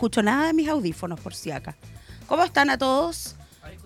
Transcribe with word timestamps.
escucho 0.00 0.22
nada 0.22 0.46
de 0.46 0.54
mis 0.54 0.66
audífonos 0.66 1.20
por 1.20 1.34
si 1.34 1.50
acá. 1.50 1.76
¿Cómo 2.26 2.42
están 2.42 2.70
a 2.70 2.78
todos? 2.78 3.36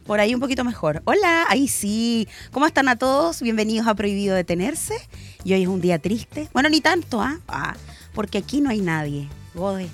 Por 0.06 0.20
ahí 0.20 0.32
un 0.32 0.40
poquito 0.40 0.62
mejor. 0.62 1.02
Hola, 1.06 1.44
ahí 1.48 1.66
sí. 1.66 2.28
¿Cómo 2.52 2.66
están 2.66 2.86
a 2.88 2.94
todos? 2.94 3.42
Bienvenidos 3.42 3.88
a 3.88 3.96
Prohibido 3.96 4.36
Detenerse. 4.36 4.94
Y 5.42 5.54
hoy 5.54 5.62
es 5.62 5.68
un 5.68 5.80
día 5.80 5.98
triste. 5.98 6.48
Bueno, 6.52 6.68
ni 6.68 6.80
tanto, 6.80 7.20
¿ah? 7.20 7.74
Porque 8.14 8.38
aquí 8.38 8.60
no 8.60 8.70
hay 8.70 8.80
nadie. 8.80 9.28
Gode. 9.54 9.88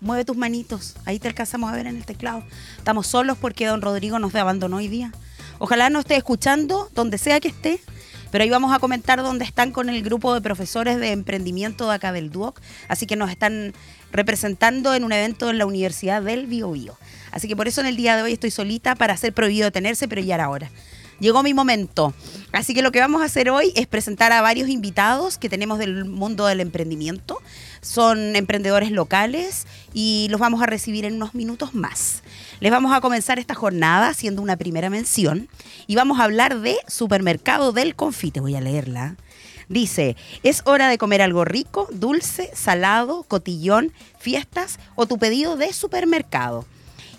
Mueve 0.00 0.24
tus 0.24 0.38
manitos. 0.38 0.96
Ahí 1.04 1.18
te 1.18 1.28
alcanzamos 1.28 1.70
a 1.70 1.76
ver 1.76 1.88
en 1.88 1.96
el 1.96 2.06
teclado. 2.06 2.42
Estamos 2.78 3.06
solos 3.06 3.36
porque 3.38 3.66
don 3.66 3.82
Rodrigo 3.82 4.18
nos 4.18 4.34
abandonó 4.34 4.78
hoy 4.78 4.88
día. 4.88 5.12
Ojalá 5.58 5.90
nos 5.90 6.00
esté 6.00 6.16
escuchando 6.16 6.88
donde 6.94 7.18
sea 7.18 7.38
que 7.40 7.48
esté. 7.48 7.80
Pero 8.34 8.42
ahí 8.42 8.50
vamos 8.50 8.74
a 8.74 8.80
comentar 8.80 9.22
dónde 9.22 9.44
están 9.44 9.70
con 9.70 9.88
el 9.88 10.02
grupo 10.02 10.34
de 10.34 10.40
profesores 10.40 10.98
de 10.98 11.12
emprendimiento 11.12 11.88
de 11.88 11.94
acá 11.94 12.10
del 12.10 12.32
DUOC. 12.32 12.60
Así 12.88 13.06
que 13.06 13.14
nos 13.14 13.30
están 13.30 13.72
representando 14.10 14.92
en 14.92 15.04
un 15.04 15.12
evento 15.12 15.50
en 15.50 15.58
la 15.58 15.66
Universidad 15.66 16.20
del 16.20 16.48
Biobío. 16.48 16.98
Así 17.30 17.46
que 17.46 17.54
por 17.54 17.68
eso 17.68 17.80
en 17.80 17.86
el 17.86 17.94
día 17.94 18.16
de 18.16 18.24
hoy 18.24 18.32
estoy 18.32 18.50
solita 18.50 18.96
para 18.96 19.14
hacer 19.14 19.32
prohibido 19.34 19.70
tenerse, 19.70 20.08
pero 20.08 20.20
ya 20.20 20.34
era 20.34 20.50
hora. 20.50 20.68
Llegó 21.20 21.44
mi 21.44 21.54
momento. 21.54 22.12
Así 22.50 22.74
que 22.74 22.82
lo 22.82 22.90
que 22.90 22.98
vamos 22.98 23.22
a 23.22 23.26
hacer 23.26 23.50
hoy 23.50 23.72
es 23.76 23.86
presentar 23.86 24.32
a 24.32 24.42
varios 24.42 24.68
invitados 24.68 25.38
que 25.38 25.48
tenemos 25.48 25.78
del 25.78 26.04
mundo 26.04 26.46
del 26.46 26.58
emprendimiento. 26.58 27.40
Son 27.82 28.34
emprendedores 28.34 28.90
locales 28.90 29.64
y 29.92 30.26
los 30.28 30.40
vamos 30.40 30.60
a 30.60 30.66
recibir 30.66 31.04
en 31.04 31.14
unos 31.14 31.36
minutos 31.36 31.72
más. 31.72 32.23
Les 32.60 32.70
vamos 32.70 32.92
a 32.92 33.00
comenzar 33.00 33.38
esta 33.38 33.54
jornada 33.54 34.08
haciendo 34.08 34.40
una 34.40 34.56
primera 34.56 34.88
mención 34.88 35.48
y 35.86 35.96
vamos 35.96 36.20
a 36.20 36.24
hablar 36.24 36.60
de 36.60 36.76
Supermercado 36.86 37.72
del 37.72 37.96
Confite. 37.96 38.40
Voy 38.40 38.54
a 38.54 38.60
leerla. 38.60 39.16
Dice, 39.68 40.16
es 40.42 40.62
hora 40.64 40.88
de 40.88 40.98
comer 40.98 41.20
algo 41.20 41.44
rico, 41.44 41.88
dulce, 41.90 42.50
salado, 42.54 43.24
cotillón, 43.24 43.92
fiestas 44.18 44.78
o 44.94 45.06
tu 45.06 45.18
pedido 45.18 45.56
de 45.56 45.72
supermercado. 45.72 46.64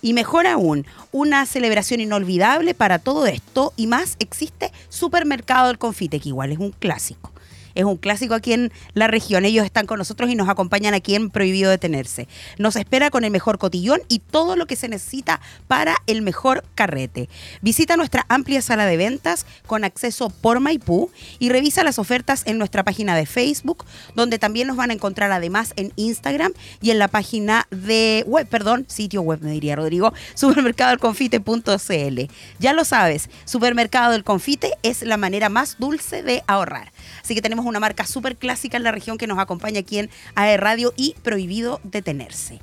Y 0.02 0.13
mejor 0.13 0.47
aún, 0.47 0.86
una 1.11 1.45
celebración 1.45 2.00
inolvidable 2.00 2.73
para 2.73 3.00
todo 3.00 3.25
esto 3.25 3.73
y 3.75 3.88
más 3.88 4.16
existe 4.19 4.72
Supermercado 4.89 5.67
del 5.67 5.80
Confite, 5.80 6.19
que 6.19 6.30
igual 6.30 6.52
es 6.52 6.59
un 6.59 6.72
clásico 6.72 7.34
es 7.76 7.84
un 7.84 7.98
clásico 7.98 8.34
aquí 8.34 8.54
en 8.54 8.72
la 8.94 9.08
región. 9.08 9.45
Ellos 9.45 9.66
están 9.66 9.86
con 9.86 10.00
nosotros 10.00 10.30
y 10.30 10.36
nos 10.36 10.50
acompañan 10.50 10.94
aquí 10.94 11.16
en 11.16 11.30
Prohibido 11.30 11.70
Detenerse. 11.70 12.28
Nos 12.58 12.76
espera 12.76 13.09
con 13.12 13.23
el 13.23 13.31
mejor 13.31 13.58
cotillón 13.58 14.02
y 14.08 14.20
todo 14.20 14.56
lo 14.56 14.66
que 14.66 14.76
se 14.76 14.88
necesita 14.90 15.42
para 15.68 15.98
el 16.08 16.22
mejor 16.22 16.64
carrete. 16.76 17.30
Visita 17.62 17.98
nuestra 17.98 18.26
amplia 18.30 18.62
sala 18.62 18.86
de 18.86 18.98
ventas 18.98 19.46
con 19.68 19.84
acceso 19.84 20.30
por 20.30 20.59
Maipú 20.59 21.12
y 21.40 21.50
revisa 21.50 21.84
las 21.84 22.00
ofertas 22.00 22.44
en 22.46 22.58
nuestra 22.58 22.84
página 22.84 23.16
de 23.16 23.26
Facebook, 23.26 23.86
donde 24.16 24.40
también 24.40 24.68
nos 24.68 24.78
van 24.78 24.92
a 24.92 24.94
encontrar 24.94 25.31
además 25.31 25.73
en 25.76 25.92
Instagram 25.96 26.53
y 26.81 26.92
en 26.92 27.00
la 27.00 27.08
página 27.08 27.68
de 27.72 28.23
web, 28.28 28.48
perdón, 28.48 28.86
sitio 28.88 29.22
web 29.22 29.40
me 29.42 29.52
diría 29.52 29.76
Rodrigo, 29.76 30.14
supermercadodelconfite.cl. 30.36 32.22
Ya 32.59 32.73
lo 32.73 32.86
sabes, 32.86 33.30
Supermercado 33.46 34.12
del 34.12 34.23
Confite 34.23 34.72
es 34.84 35.02
la 35.02 35.18
manera 35.18 35.50
más 35.50 35.78
dulce 35.80 36.23
de 36.23 36.44
ahorrar. 36.48 36.92
Así 37.22 37.36
que 37.36 37.42
tenemos 37.42 37.66
una 37.66 37.80
marca 37.80 38.06
súper 38.06 38.38
clásica 38.38 38.78
en 38.78 38.84
la 38.84 38.92
región 38.92 39.17
que 39.17 39.28
nos 39.28 39.39
acompaña 39.39 39.80
aquí 39.80 40.00
en 40.00 40.09
AE 40.36 40.58
Radio 40.58 40.94
y 40.95 41.16
prohibido 41.23 41.80
detenerse. 41.84 42.59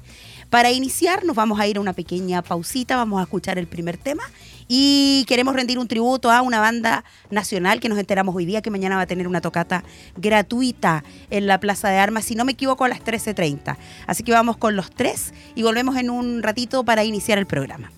Para 0.50 0.70
iniciar 0.70 1.24
nos 1.24 1.34
vamos 1.34 1.58
a 1.60 1.66
ir 1.66 1.78
a 1.78 1.80
una 1.80 1.94
pequeña 1.94 2.42
pausita, 2.42 2.96
vamos 2.96 3.20
a 3.20 3.22
escuchar 3.22 3.58
el 3.58 3.66
primer 3.66 3.96
tema 3.96 4.22
y 4.68 5.24
queremos 5.26 5.54
rendir 5.54 5.78
un 5.78 5.88
tributo 5.88 6.30
a 6.30 6.42
una 6.42 6.60
banda 6.60 7.04
nacional 7.30 7.80
que 7.80 7.88
nos 7.88 7.98
enteramos 7.98 8.34
hoy 8.34 8.44
día 8.44 8.62
que 8.62 8.70
mañana 8.70 8.96
va 8.96 9.02
a 9.02 9.06
tener 9.06 9.28
una 9.28 9.40
tocata 9.40 9.82
gratuita 10.16 11.04
en 11.30 11.46
la 11.46 11.58
Plaza 11.58 11.88
de 11.88 11.98
Armas, 11.98 12.24
si 12.24 12.34
no 12.34 12.44
me 12.44 12.52
equivoco, 12.52 12.84
a 12.84 12.88
las 12.88 13.02
13.30. 13.02 13.76
Así 14.06 14.22
que 14.22 14.32
vamos 14.32 14.56
con 14.56 14.76
los 14.76 14.90
tres 14.90 15.32
y 15.54 15.62
volvemos 15.62 15.96
en 15.96 16.10
un 16.10 16.42
ratito 16.42 16.84
para 16.84 17.04
iniciar 17.04 17.38
el 17.38 17.46
programa. 17.46 17.90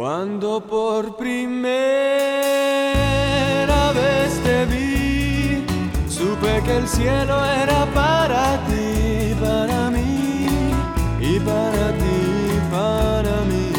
Cuando 0.00 0.60
por 0.62 1.14
primera 1.18 1.42
vez 3.92 4.40
te 4.42 4.64
vi, 4.64 5.62
supe 6.08 6.62
que 6.64 6.78
el 6.78 6.88
cielo 6.88 7.44
era 7.44 7.84
para 7.92 8.64
ti, 8.64 9.34
para 9.38 9.90
mí, 9.90 10.46
y 11.20 11.38
para 11.40 11.92
ti, 11.98 12.22
para 12.70 13.42
mí. 13.50 13.72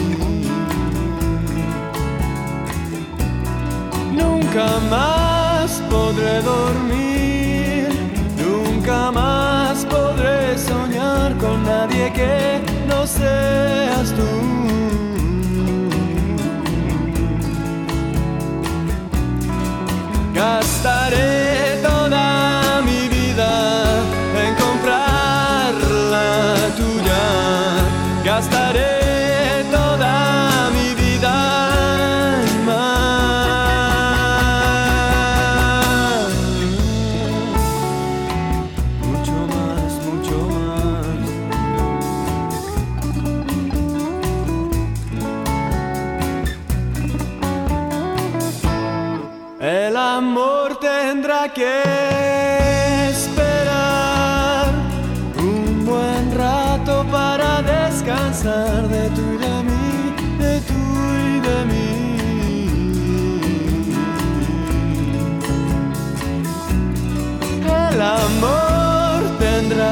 Nunca 4.13 4.79
más 4.91 5.81
podré 5.89 6.43
dormir, 6.43 7.89
nunca 8.37 9.09
más 9.09 9.83
podré 9.85 10.55
soñar 10.55 11.35
con 11.37 11.63
nadie 11.63 12.13
que 12.13 12.61
no 12.87 13.07
seas 13.07 14.13
tú. 14.13 14.50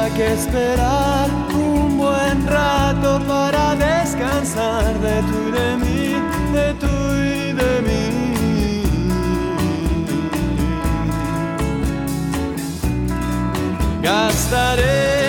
Que 0.08 0.32
esperar 0.32 1.28
un 1.54 1.98
buen 1.98 2.46
rato 2.46 3.20
para 3.26 3.74
descansar 3.76 4.98
de 5.00 5.22
tú 5.22 5.48
y 5.48 5.50
de 5.52 5.76
mí, 5.76 6.14
de 6.52 6.74
tú 6.74 6.86
y 6.86 7.52
de 7.52 7.82
mí. 7.82 8.06
Gastaré 14.02 15.19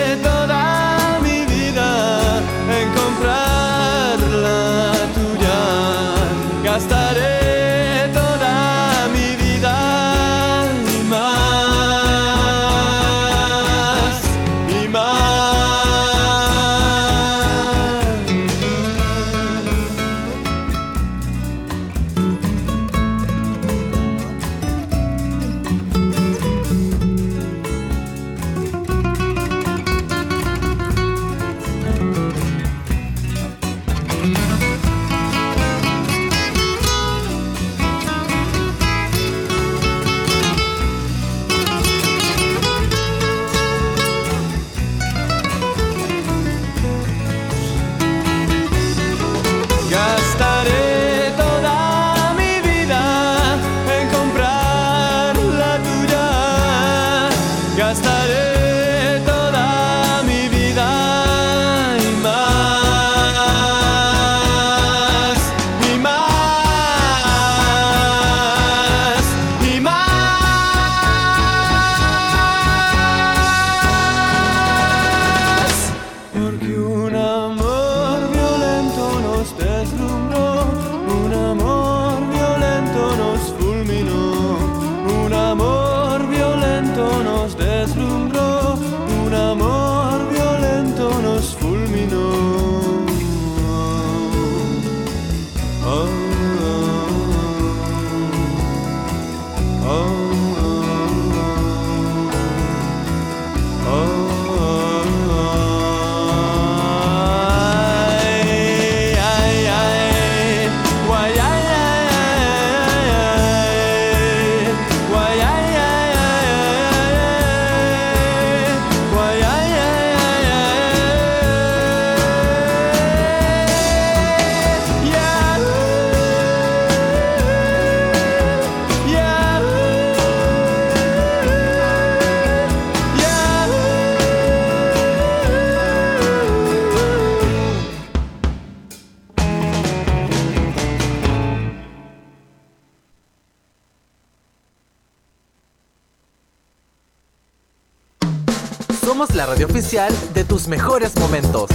la 149.34 149.44
radio 149.44 149.66
oficial 149.66 150.10
de 150.32 150.42
tus 150.42 150.68
mejores 150.68 151.14
momentos. 151.16 151.70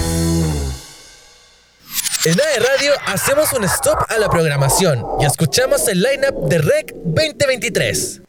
En 2.26 2.34
AE 2.34 2.60
Radio 2.60 2.94
hacemos 3.06 3.54
un 3.54 3.64
stop 3.66 4.00
a 4.10 4.18
la 4.18 4.28
programación 4.28 5.06
y 5.20 5.26
escuchamos 5.26 5.88
el 5.88 6.02
lineup 6.02 6.48
de 6.50 6.58
REC 6.58 6.96
2023. 6.96 8.22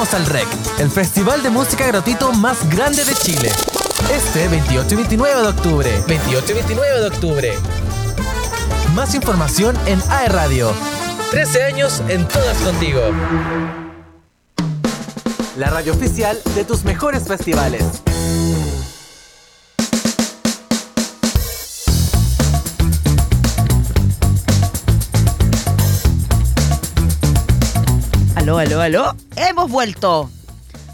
Al 0.00 0.24
REC, 0.24 0.48
el 0.78 0.90
festival 0.90 1.42
de 1.42 1.50
música 1.50 1.86
gratuito 1.86 2.32
más 2.32 2.70
grande 2.70 3.04
de 3.04 3.14
Chile. 3.14 3.52
Este 4.10 4.48
28 4.48 4.94
y 4.94 4.96
29 4.96 5.42
de 5.42 5.48
octubre. 5.48 6.02
28 6.08 6.46
y 6.48 6.54
29 6.54 7.00
de 7.00 7.06
octubre. 7.06 7.58
Más 8.94 9.14
información 9.14 9.76
en 9.84 10.00
AE 10.08 10.28
Radio. 10.30 10.72
13 11.32 11.64
años 11.64 12.02
en 12.08 12.26
todas 12.26 12.56
contigo. 12.58 13.02
La 15.58 15.68
radio 15.68 15.92
oficial 15.92 16.40
de 16.54 16.64
tus 16.64 16.82
mejores 16.84 17.24
festivales. 17.24 17.84
Aló, 28.50 28.58
aló, 28.58 28.80
aló. 28.80 29.16
Hemos 29.36 29.70
vuelto. 29.70 30.28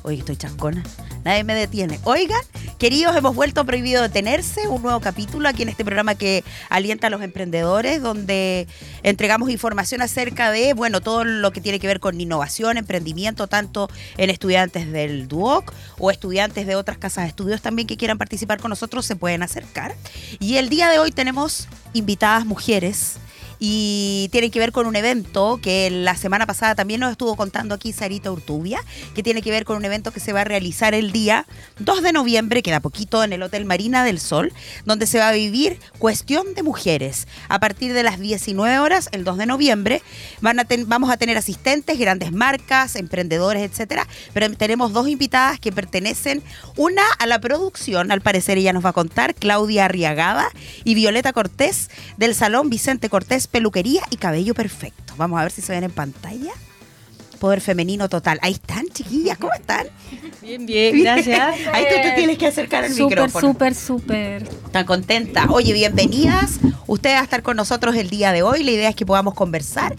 Oye, 0.03 0.19
estoy 0.19 0.37
chascona. 0.37 0.83
Nadie 1.25 1.43
me 1.43 1.55
detiene. 1.55 1.99
Oigan, 2.05 2.43
queridos, 2.79 3.17
hemos 3.17 3.35
vuelto 3.35 3.63
a 3.63 3.65
Prohibido 3.65 4.03
Detenerse, 4.03 4.69
un 4.69 4.83
nuevo 4.83 5.01
capítulo 5.01 5.49
aquí 5.49 5.63
en 5.63 5.71
este 5.71 5.83
programa 5.83 6.17
que 6.17 6.45
alienta 6.69 7.07
a 7.07 7.11
los 7.11 7.23
emprendedores, 7.23 8.03
donde 8.03 8.69
entregamos 9.03 9.49
información 9.49 10.03
acerca 10.03 10.51
de, 10.51 10.75
bueno, 10.75 11.01
todo 11.01 11.25
lo 11.25 11.51
que 11.51 11.63
tiene 11.63 11.81
que 11.81 11.87
ver 11.87 11.99
con 11.99 12.21
innovación, 12.21 12.77
emprendimiento, 12.77 13.47
tanto 13.47 13.89
en 14.19 14.29
estudiantes 14.29 14.93
del 14.93 15.27
DUOC 15.27 15.73
o 15.99 16.11
estudiantes 16.11 16.67
de 16.67 16.77
otras 16.77 16.99
casas 16.99 17.25
de 17.25 17.29
estudios 17.29 17.63
también 17.63 17.89
que 17.89 17.97
quieran 17.97 18.19
participar 18.19 18.61
con 18.61 18.69
nosotros, 18.69 19.07
se 19.07 19.17
pueden 19.17 19.43
acercar. 19.43 19.95
Y 20.41 20.59
el 20.59 20.69
día 20.69 20.91
de 20.91 20.99
hoy 20.99 21.11
tenemos 21.11 21.69
invitadas 21.95 22.45
mujeres 22.45 23.17
y 23.59 24.29
tiene 24.33 24.51
que 24.51 24.59
ver 24.59 24.73
con 24.73 24.87
un 24.87 24.97
evento 24.97 25.59
que 25.63 25.91
la 25.91 26.17
semana 26.17 26.47
pasada 26.47 26.75
también 26.75 27.01
nos 27.01 27.11
estuvo 27.11 27.37
contando 27.37 27.75
aquí 27.75 27.93
Sarita 27.93 28.31
Urtubia, 28.31 28.81
que 29.15 29.23
tiene 29.23 29.43
que 29.43 29.51
ver 29.51 29.65
con 29.65 29.77
un 29.77 29.85
evento 29.85 30.11
que 30.11 30.21
se 30.21 30.33
va 30.33 30.43
a 30.43 30.45
realizar 30.45 30.95
el 30.95 31.13
día 31.13 31.47
2 31.79 32.03
de 32.03 32.13
noviembre, 32.13 32.63
queda 32.63 32.81
poquito, 32.81 33.25
en 33.25 33.33
el 33.33 33.43
Hotel 33.43 33.65
Marina 33.65 34.05
del 34.05 34.21
Sol, 34.21 34.53
donde 34.85 35.07
se 35.07 35.19
va 35.19 35.29
a 35.29 35.33
vivir 35.33 35.79
Cuestión 35.99 36.55
de 36.55 36.63
Mujeres. 36.63 37.27
A 37.49 37.59
partir 37.61 37.93
de 37.93 38.03
las 38.03 38.19
19 38.19 38.79
horas, 38.79 39.09
el 39.13 39.25
2 39.25 39.39
de 39.39 39.47
noviembre, 39.47 40.03
van 40.41 40.61
a 40.61 40.67
vamos 40.87 41.11
a 41.11 41.17
tener 41.17 41.37
asistentes, 41.39 41.99
grandes 41.99 42.33
marcas, 42.33 42.97
emprendedores, 42.97 43.63
etcétera, 43.63 44.07
pero 44.33 44.51
tenemos 44.57 44.93
dos 44.93 45.09
invitadas 45.09 45.61
que 45.61 45.73
pertenecen, 45.73 46.43
una 46.77 47.03
a 47.19 47.27
la 47.27 47.41
producción, 47.41 48.11
al 48.11 48.21
parecer 48.21 48.59
ella 48.59 48.73
nos 48.73 48.85
va 48.85 48.91
a 48.91 48.93
contar, 48.93 49.35
Claudia 49.35 49.85
Arriagada 49.85 50.51
y 50.85 50.95
Violeta 50.95 51.33
Cortés, 51.33 51.91
del 52.17 52.35
Salón 52.35 52.69
Vicente 52.69 53.09
Cortés 53.09 53.46
Peluquería 53.49 54.03
y 54.11 54.17
Cabello 54.17 54.55
Perfecto. 54.55 55.15
Vamos 55.17 55.39
a 55.41 55.43
ver 55.43 55.53
si 55.53 55.63
se 55.63 55.73
ven 55.73 55.85
en 55.85 55.91
pantalla. 55.91 56.53
Poder 57.41 57.61
femenino 57.61 58.09
total. 58.09 58.39
Ahí 58.41 58.53
están, 58.55 58.87
chiquillas, 58.89 59.37
¿cómo 59.37 59.53
están? 59.53 59.87
Bien, 60.41 60.65
bien, 60.65 61.03
gracias. 61.03 61.55
Ahí 61.73 61.85
tú 61.85 61.95
te 62.03 62.13
tienes 62.13 62.39
que 62.39 62.47
acercar 62.47 62.85
al 62.85 62.93
Súper, 62.93 63.19
micrófono. 63.19 63.49
súper, 63.49 63.75
súper. 63.75 64.43
Está 64.45 64.87
contenta. 64.87 65.47
Oye, 65.51 65.75
bienvenidas. 65.75 66.61
Ustedes 66.87 67.17
a 67.21 67.23
estar 67.23 67.43
con 67.43 67.57
nosotros 67.59 67.95
el 67.97 68.09
día 68.09 68.33
de 68.33 68.43
hoy. 68.43 68.63
La 68.63 68.71
idea 68.71 68.89
es 68.89 68.97
que 68.97 69.05
podamos 69.05 69.35
conversar. 69.35 69.95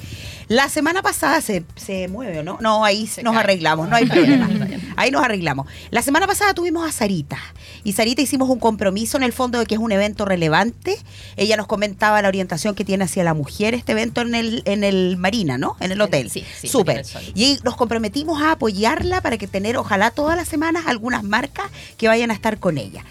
La 0.48 0.70
semana 0.70 1.02
pasada 1.02 1.42
se, 1.42 1.66
se 1.76 2.08
mueve, 2.08 2.40
¿o 2.40 2.44
¿no? 2.44 2.58
No, 2.62 2.86
ahí 2.86 3.10
nos 3.24 3.36
arreglamos, 3.36 3.90
no 3.90 3.96
hay 3.96 4.06
problema. 4.06 4.48
Ahí 4.96 5.12
nos 5.12 5.24
arreglamos. 5.24 5.68
La 5.92 6.02
semana 6.02 6.26
pasada 6.26 6.54
tuvimos 6.54 6.88
a 6.88 6.92
Sarita. 6.92 7.38
Y 7.84 7.94
Sarita 7.94 8.22
hicimos 8.22 8.50
un 8.50 8.60
compromiso 8.60 9.18
en 9.18 9.24
el 9.24 9.34
fondo 9.34 9.60
de 9.60 9.66
que 9.66 9.76
es 9.76 9.82
un 9.82 9.92
evento 9.92 10.26
relevante. 10.26 10.98
Ella 11.36 11.58
nos 11.58 11.68
comentaba 11.68 12.22
la 12.22 12.30
orientación 12.30 12.76
que 12.76 12.86
tiene 12.86 13.04
hacia 13.04 13.24
la 13.24 13.34
mujer 13.34 13.74
este 13.74 13.92
evento 13.92 14.22
en 14.22 14.36
el, 14.36 14.62
en 14.66 14.84
el 14.84 15.18
Marina, 15.18 15.58
¿no? 15.58 15.76
En 15.80 15.92
el 15.92 16.02
hotel. 16.02 16.30
Sí, 16.30 16.46
sí, 16.60 16.68
Súper. 16.68 17.06
Y 17.36 17.60
nos 17.64 17.76
comprometimos 17.76 18.42
a 18.42 18.52
apoyarla 18.52 19.22
para 19.22 19.38
que 19.38 19.48
tener, 19.48 19.78
ojalá 19.78 20.12
todas 20.12 20.38
las 20.38 20.48
semanas, 20.48 20.86
algunas 20.88 21.24
marcas 21.24 21.66
que 21.98 22.08
vayan 22.08 22.32
a 22.32 22.34
estar 22.34 22.60
con 22.60 22.78
ella. 22.78 23.04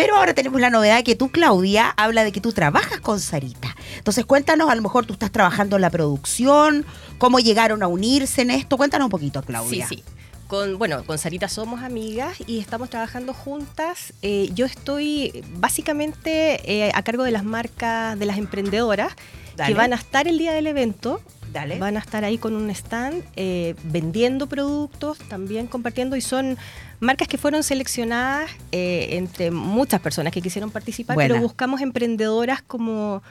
Pero 0.00 0.16
ahora 0.16 0.32
tenemos 0.32 0.58
la 0.62 0.70
novedad 0.70 1.04
que 1.04 1.14
tú, 1.14 1.28
Claudia, 1.28 1.92
habla 1.94 2.24
de 2.24 2.32
que 2.32 2.40
tú 2.40 2.52
trabajas 2.52 3.00
con 3.00 3.20
Sarita. 3.20 3.76
Entonces 3.98 4.24
cuéntanos, 4.24 4.70
a 4.70 4.74
lo 4.74 4.80
mejor 4.80 5.04
tú 5.04 5.12
estás 5.12 5.30
trabajando 5.30 5.76
en 5.76 5.82
la 5.82 5.90
producción, 5.90 6.86
cómo 7.18 7.38
llegaron 7.38 7.82
a 7.82 7.86
unirse 7.86 8.40
en 8.40 8.50
esto. 8.50 8.78
Cuéntanos 8.78 9.04
un 9.04 9.10
poquito, 9.10 9.42
Claudia. 9.42 9.86
Sí, 9.86 9.96
sí. 9.96 10.04
Con, 10.46 10.78
bueno, 10.78 11.04
con 11.04 11.18
Sarita 11.18 11.48
somos 11.48 11.82
amigas 11.82 12.38
y 12.46 12.60
estamos 12.60 12.88
trabajando 12.88 13.34
juntas. 13.34 14.14
Eh, 14.22 14.48
yo 14.54 14.64
estoy 14.64 15.44
básicamente 15.56 16.62
eh, 16.64 16.92
a 16.94 17.02
cargo 17.02 17.24
de 17.24 17.32
las 17.32 17.44
marcas 17.44 18.18
de 18.18 18.24
las 18.24 18.38
emprendedoras 18.38 19.12
Dale. 19.54 19.70
que 19.70 19.76
van 19.76 19.92
a 19.92 19.96
estar 19.96 20.26
el 20.26 20.38
día 20.38 20.52
del 20.52 20.66
evento. 20.66 21.20
Dale. 21.52 21.78
Van 21.78 21.96
a 21.96 22.00
estar 22.00 22.24
ahí 22.24 22.38
con 22.38 22.54
un 22.54 22.70
stand 22.70 23.24
eh, 23.36 23.74
vendiendo 23.84 24.46
productos, 24.46 25.18
también 25.18 25.66
compartiendo 25.66 26.16
y 26.16 26.20
son 26.20 26.56
marcas 27.00 27.26
que 27.28 27.38
fueron 27.38 27.62
seleccionadas 27.62 28.50
eh, 28.72 29.08
entre 29.12 29.50
muchas 29.50 30.00
personas 30.00 30.32
que 30.32 30.40
quisieron 30.42 30.70
participar, 30.70 31.14
Buena. 31.16 31.34
pero 31.34 31.42
buscamos 31.42 31.80
emprendedoras 31.80 32.62
como 32.62 33.22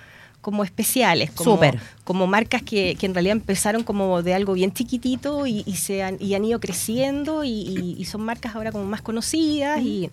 como 0.41 0.63
especiales, 0.63 1.31
como, 1.31 1.55
Súper. 1.55 1.79
como 2.05 2.25
marcas 2.25 2.61
que, 2.63 2.95
que 2.97 3.05
en 3.05 3.13
realidad 3.13 3.33
empezaron 3.35 3.83
como 3.83 4.23
de 4.23 4.33
algo 4.33 4.53
bien 4.53 4.71
chiquitito 4.73 5.45
y, 5.45 5.63
y 5.65 5.75
se 5.75 6.01
han, 6.01 6.15
y 6.17 6.33
han 6.33 6.45
ido 6.45 6.61
creciendo 6.61 7.43
y, 7.43 7.49
y- 7.49 7.95
y 7.99 8.05
son 8.05 8.21
marcas 8.21 8.55
ahora 8.55 8.71
como 8.71 8.85
más 8.85 9.01
conocidas 9.01 9.81
y, 9.81 10.09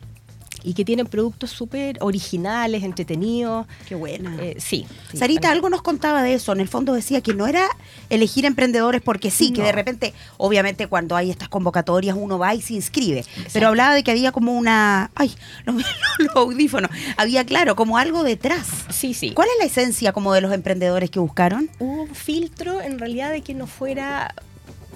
y 0.66 0.74
que 0.74 0.84
tienen 0.84 1.06
productos 1.06 1.50
súper 1.50 1.96
originales, 2.00 2.82
entretenidos. 2.82 3.68
Qué 3.88 3.94
buena. 3.94 4.36
Eh, 4.42 4.56
sí. 4.58 4.84
sí, 5.12 5.16
Sarita, 5.16 5.52
algo 5.52 5.70
nos 5.70 5.80
contaba 5.80 6.24
de 6.24 6.34
eso. 6.34 6.52
En 6.52 6.58
el 6.58 6.66
fondo 6.66 6.92
decía 6.92 7.20
que 7.20 7.34
no 7.34 7.46
era 7.46 7.68
elegir 8.10 8.44
emprendedores 8.44 9.00
porque 9.00 9.30
sí, 9.30 9.52
que 9.52 9.62
de 9.62 9.70
repente, 9.70 10.12
obviamente, 10.38 10.88
cuando 10.88 11.14
hay 11.14 11.30
estas 11.30 11.48
convocatorias 11.48 12.16
uno 12.18 12.36
va 12.36 12.52
y 12.52 12.62
se 12.62 12.74
inscribe. 12.74 13.24
Pero 13.52 13.68
hablaba 13.68 13.94
de 13.94 14.02
que 14.02 14.10
había 14.10 14.32
como 14.32 14.58
una. 14.58 15.12
Ay, 15.14 15.32
los, 15.64 15.76
los 16.18 16.34
audífonos. 16.34 16.90
Había, 17.16 17.46
claro, 17.46 17.76
como 17.76 17.96
algo 17.96 18.24
detrás. 18.24 18.66
Sí, 18.90 19.14
sí. 19.14 19.30
¿Cuál 19.30 19.46
es 19.52 19.58
la 19.60 19.66
esencia 19.66 20.12
como 20.12 20.34
de 20.34 20.40
los 20.40 20.52
emprendedores 20.52 21.10
que 21.10 21.20
buscaron? 21.20 21.70
Hubo 21.78 22.02
un 22.02 22.14
filtro 22.16 22.80
en 22.80 22.98
realidad 22.98 23.30
de 23.30 23.42
que 23.42 23.54
no 23.54 23.68
fuera 23.68 24.34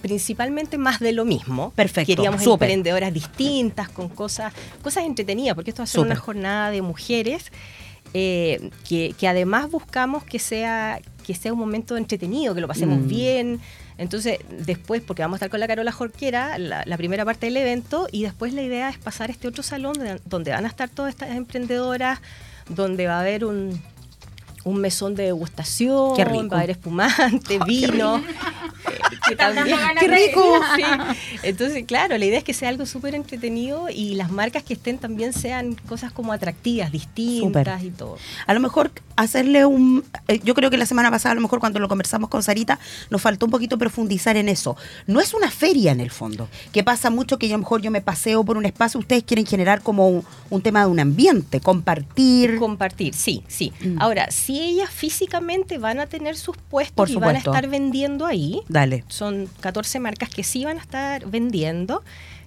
principalmente 0.00 0.78
más 0.78 0.98
de 1.00 1.12
lo 1.12 1.24
mismo. 1.24 1.70
Perfecto, 1.76 2.14
Queríamos 2.14 2.44
emprendedoras 2.46 3.12
distintas, 3.12 3.88
con 3.88 4.08
cosas, 4.08 4.52
cosas 4.82 5.04
entretenidas, 5.04 5.54
porque 5.54 5.70
esto 5.70 5.80
va 5.82 5.84
a 5.84 5.86
ser 5.88 6.00
una 6.00 6.16
jornada 6.16 6.70
de 6.70 6.82
mujeres 6.82 7.52
eh, 8.14 8.70
que, 8.88 9.14
que 9.18 9.28
además 9.28 9.70
buscamos 9.70 10.24
que 10.24 10.38
sea, 10.38 11.00
que 11.24 11.34
sea 11.34 11.52
un 11.52 11.58
momento 11.60 11.96
entretenido, 11.96 12.54
que 12.54 12.60
lo 12.60 12.68
pasemos 12.68 12.98
Mm. 13.00 13.06
bien. 13.08 13.60
Entonces, 13.98 14.38
después, 14.64 15.02
porque 15.02 15.20
vamos 15.22 15.34
a 15.34 15.38
estar 15.38 15.50
con 15.50 15.60
la 15.60 15.68
Carola 15.68 15.92
Jorquera, 15.92 16.56
la, 16.58 16.82
la 16.86 16.96
primera 16.96 17.24
parte 17.24 17.46
del 17.46 17.56
evento, 17.58 18.08
y 18.10 18.22
después 18.22 18.54
la 18.54 18.62
idea 18.62 18.88
es 18.88 18.96
pasar 18.98 19.28
a 19.28 19.32
este 19.32 19.46
otro 19.46 19.62
salón 19.62 19.92
de- 19.92 20.20
donde 20.24 20.50
van 20.52 20.64
a 20.64 20.68
estar 20.68 20.88
todas 20.88 21.10
estas 21.12 21.30
emprendedoras, 21.36 22.18
donde 22.68 23.06
va 23.06 23.18
a 23.18 23.20
haber 23.20 23.44
un, 23.44 23.80
un 24.64 24.76
mesón 24.80 25.14
de 25.14 25.24
degustación, 25.24 26.14
va 26.18 26.56
a 26.56 26.58
haber 26.60 26.70
espumante, 26.70 27.58
vino. 27.66 28.22
Que 29.28 29.36
también- 29.36 29.76
¡Qué 29.98 30.08
rico! 30.08 30.60
Sí. 30.76 30.82
Entonces, 31.42 31.84
claro, 31.86 32.16
la 32.18 32.24
idea 32.24 32.38
es 32.38 32.44
que 32.44 32.54
sea 32.54 32.68
algo 32.68 32.86
súper 32.86 33.14
entretenido 33.14 33.88
y 33.88 34.14
las 34.14 34.30
marcas 34.30 34.62
que 34.62 34.74
estén 34.74 34.98
también 34.98 35.32
sean 35.32 35.74
cosas 35.88 36.12
como 36.12 36.32
atractivas, 36.32 36.92
distintas 36.92 37.82
y 37.82 37.90
todo. 37.90 38.16
A 38.46 38.54
lo 38.54 38.60
mejor 38.60 38.90
hacerle 39.16 39.64
un... 39.66 40.04
eh, 40.28 40.40
Yo 40.44 40.54
creo 40.54 40.70
que 40.70 40.76
la 40.78 40.86
semana 40.86 41.10
pasada, 41.10 41.32
a 41.32 41.34
lo 41.34 41.40
mejor 41.40 41.60
cuando 41.60 41.78
lo 41.78 41.88
conversamos 41.88 42.28
con 42.30 42.42
Sarita, 42.42 42.78
nos 43.10 43.20
faltó 43.20 43.46
un 43.46 43.52
poquito 43.52 43.78
profundizar 43.78 44.36
en 44.36 44.48
eso. 44.48 44.76
No 45.06 45.20
es 45.20 45.34
una 45.34 45.50
feria 45.50 45.92
en 45.92 46.00
el 46.00 46.10
fondo, 46.10 46.48
que 46.72 46.82
pasa 46.84 47.10
mucho 47.10 47.38
que 47.38 47.48
yo, 47.48 47.54
a 47.54 47.58
lo 47.58 47.62
mejor 47.62 47.82
yo 47.82 47.90
me 47.90 48.00
paseo 48.00 48.44
por 48.44 48.56
un 48.56 48.64
espacio, 48.66 48.98
ustedes 49.00 49.24
quieren 49.24 49.46
generar 49.46 49.82
como 49.82 50.08
un, 50.08 50.24
un 50.50 50.62
tema 50.62 50.80
de 50.80 50.86
un 50.86 51.00
ambiente, 51.00 51.60
compartir. 51.60 52.58
Compartir, 52.58 53.14
sí, 53.14 53.42
sí. 53.48 53.72
Mm. 53.80 54.00
Ahora, 54.00 54.30
si 54.30 54.60
ellas 54.60 54.90
físicamente 54.90 55.78
van 55.78 56.00
a 56.00 56.06
tener 56.06 56.36
sus 56.36 56.56
puestos 56.56 56.94
Por 56.94 57.10
y 57.10 57.16
van 57.16 57.36
a 57.36 57.38
estar 57.38 57.68
vendiendo 57.68 58.26
ahí, 58.26 58.60
Dale. 58.68 58.79
Son 59.08 59.48
14 59.60 60.00
marcas 60.00 60.28
que 60.30 60.42
sí 60.44 60.64
van 60.64 60.78
a 60.78 60.80
estar 60.80 61.26
vendiendo. 61.26 62.02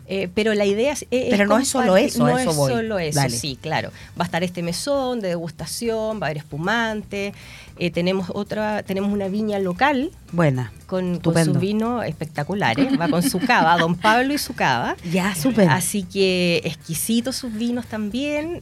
eh, 0.05 0.27
pero 0.35 0.53
la 0.53 0.65
idea 0.65 0.91
es, 0.91 1.03
es 1.11 1.29
Pero 1.29 1.45
no 1.45 1.57
es 1.57 1.67
solo 1.69 1.95
eso, 1.95 2.19
no 2.19 2.37
eso 2.37 2.49
es 2.51 2.55
voy. 2.57 2.71
solo 2.73 2.99
eso, 2.99 3.19
Dale. 3.19 3.37
sí, 3.37 3.57
claro. 3.61 3.89
Va 4.19 4.23
a 4.23 4.25
estar 4.25 4.43
este 4.43 4.61
mesón 4.61 5.21
de 5.21 5.29
degustación, 5.29 6.19
va 6.21 6.25
a 6.25 6.29
haber 6.29 6.37
espumante, 6.39 7.33
eh, 7.79 7.89
tenemos 7.89 8.29
otra, 8.33 8.83
tenemos 8.83 9.13
una 9.13 9.29
viña 9.29 9.59
local 9.59 10.11
Buena. 10.33 10.73
con, 10.87 11.19
con 11.19 11.33
sus 11.45 11.57
vinos 11.57 12.05
espectaculares, 12.05 12.99
va 12.99 13.07
con 13.07 13.23
su 13.23 13.39
cava, 13.39 13.77
Don 13.77 13.95
Pablo 13.95 14.33
y 14.33 14.37
su 14.37 14.53
cava. 14.53 14.97
Ya, 15.09 15.33
súper. 15.35 15.69
Así 15.69 16.03
que 16.03 16.61
exquisitos 16.65 17.37
sus 17.37 17.53
vinos 17.53 17.85
también. 17.85 18.59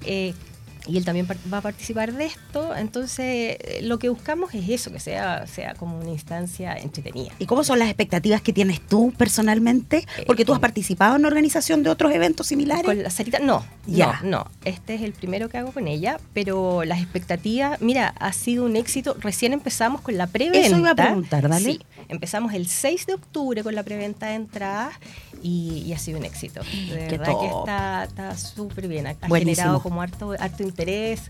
Eh, 0.87 0.91
y 0.91 0.97
él 0.97 1.05
también 1.05 1.27
va 1.51 1.57
a 1.57 1.61
participar 1.61 2.13
de 2.13 2.25
esto. 2.25 2.75
Entonces, 2.75 3.57
eh, 3.59 3.79
lo 3.83 3.99
que 3.99 4.09
buscamos 4.09 4.53
es 4.53 4.67
eso, 4.69 4.91
que 4.91 4.99
sea, 4.99 5.47
sea 5.47 5.73
como 5.75 5.97
una 5.99 6.09
instancia 6.11 6.73
entretenida. 6.77 7.31
¿Y 7.39 7.45
cómo 7.45 7.63
son 7.63 7.79
las 7.79 7.87
expectativas 7.87 8.41
que 8.41 8.53
tienes 8.53 8.81
tú 8.81 9.13
personalmente? 9.17 10.05
Porque 10.27 10.45
tú 10.45 10.53
has 10.53 10.59
participado 10.59 11.15
en 11.15 11.25
organización 11.25 11.83
de 11.83 11.89
otros 11.89 12.11
eventos 12.13 12.47
similares. 12.47 12.85
Con 12.85 13.01
la 13.01 13.09
Sarita, 13.09 13.39
no, 13.39 13.65
Ya. 13.87 14.19
no, 14.23 14.29
no. 14.29 14.51
Este 14.65 14.95
es 14.95 15.01
el 15.01 15.13
primero 15.13 15.49
que 15.49 15.57
hago 15.57 15.71
con 15.71 15.87
ella, 15.87 16.19
pero 16.33 16.83
las 16.83 16.99
expectativas, 17.01 17.81
mira, 17.81 18.09
ha 18.19 18.33
sido 18.33 18.65
un 18.65 18.75
éxito. 18.75 19.15
Recién 19.19 19.53
empezamos 19.53 20.01
con 20.01 20.17
la 20.17 20.27
preventa. 20.27 20.59
Eso 20.67 20.77
iba 20.77 20.91
a 20.91 20.95
preguntar, 20.95 21.47
dale. 21.49 21.63
Sí, 21.65 21.79
empezamos 22.09 22.53
el 22.53 22.67
6 22.67 23.05
de 23.07 23.13
octubre 23.13 23.63
con 23.63 23.75
la 23.75 23.83
preventa 23.83 24.27
de 24.27 24.35
entradas 24.35 24.93
y, 25.41 25.83
y 25.85 25.93
ha 25.93 25.97
sido 25.97 26.19
un 26.19 26.25
éxito. 26.25 26.61
De 26.61 27.07
Qué 27.07 27.17
verdad 27.17 27.25
que 27.41 27.47
top. 27.49 27.59
está 27.59 28.03
está 28.03 28.37
súper 28.37 28.87
bien. 28.87 29.07
Ha, 29.07 29.11
ha 29.21 29.27
Buenísimo. 29.27 29.55
generado 29.55 29.81
como 29.83 30.01
harto, 30.01 30.31
harto 30.39 30.63
interés 30.71 31.21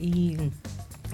y 0.00 0.36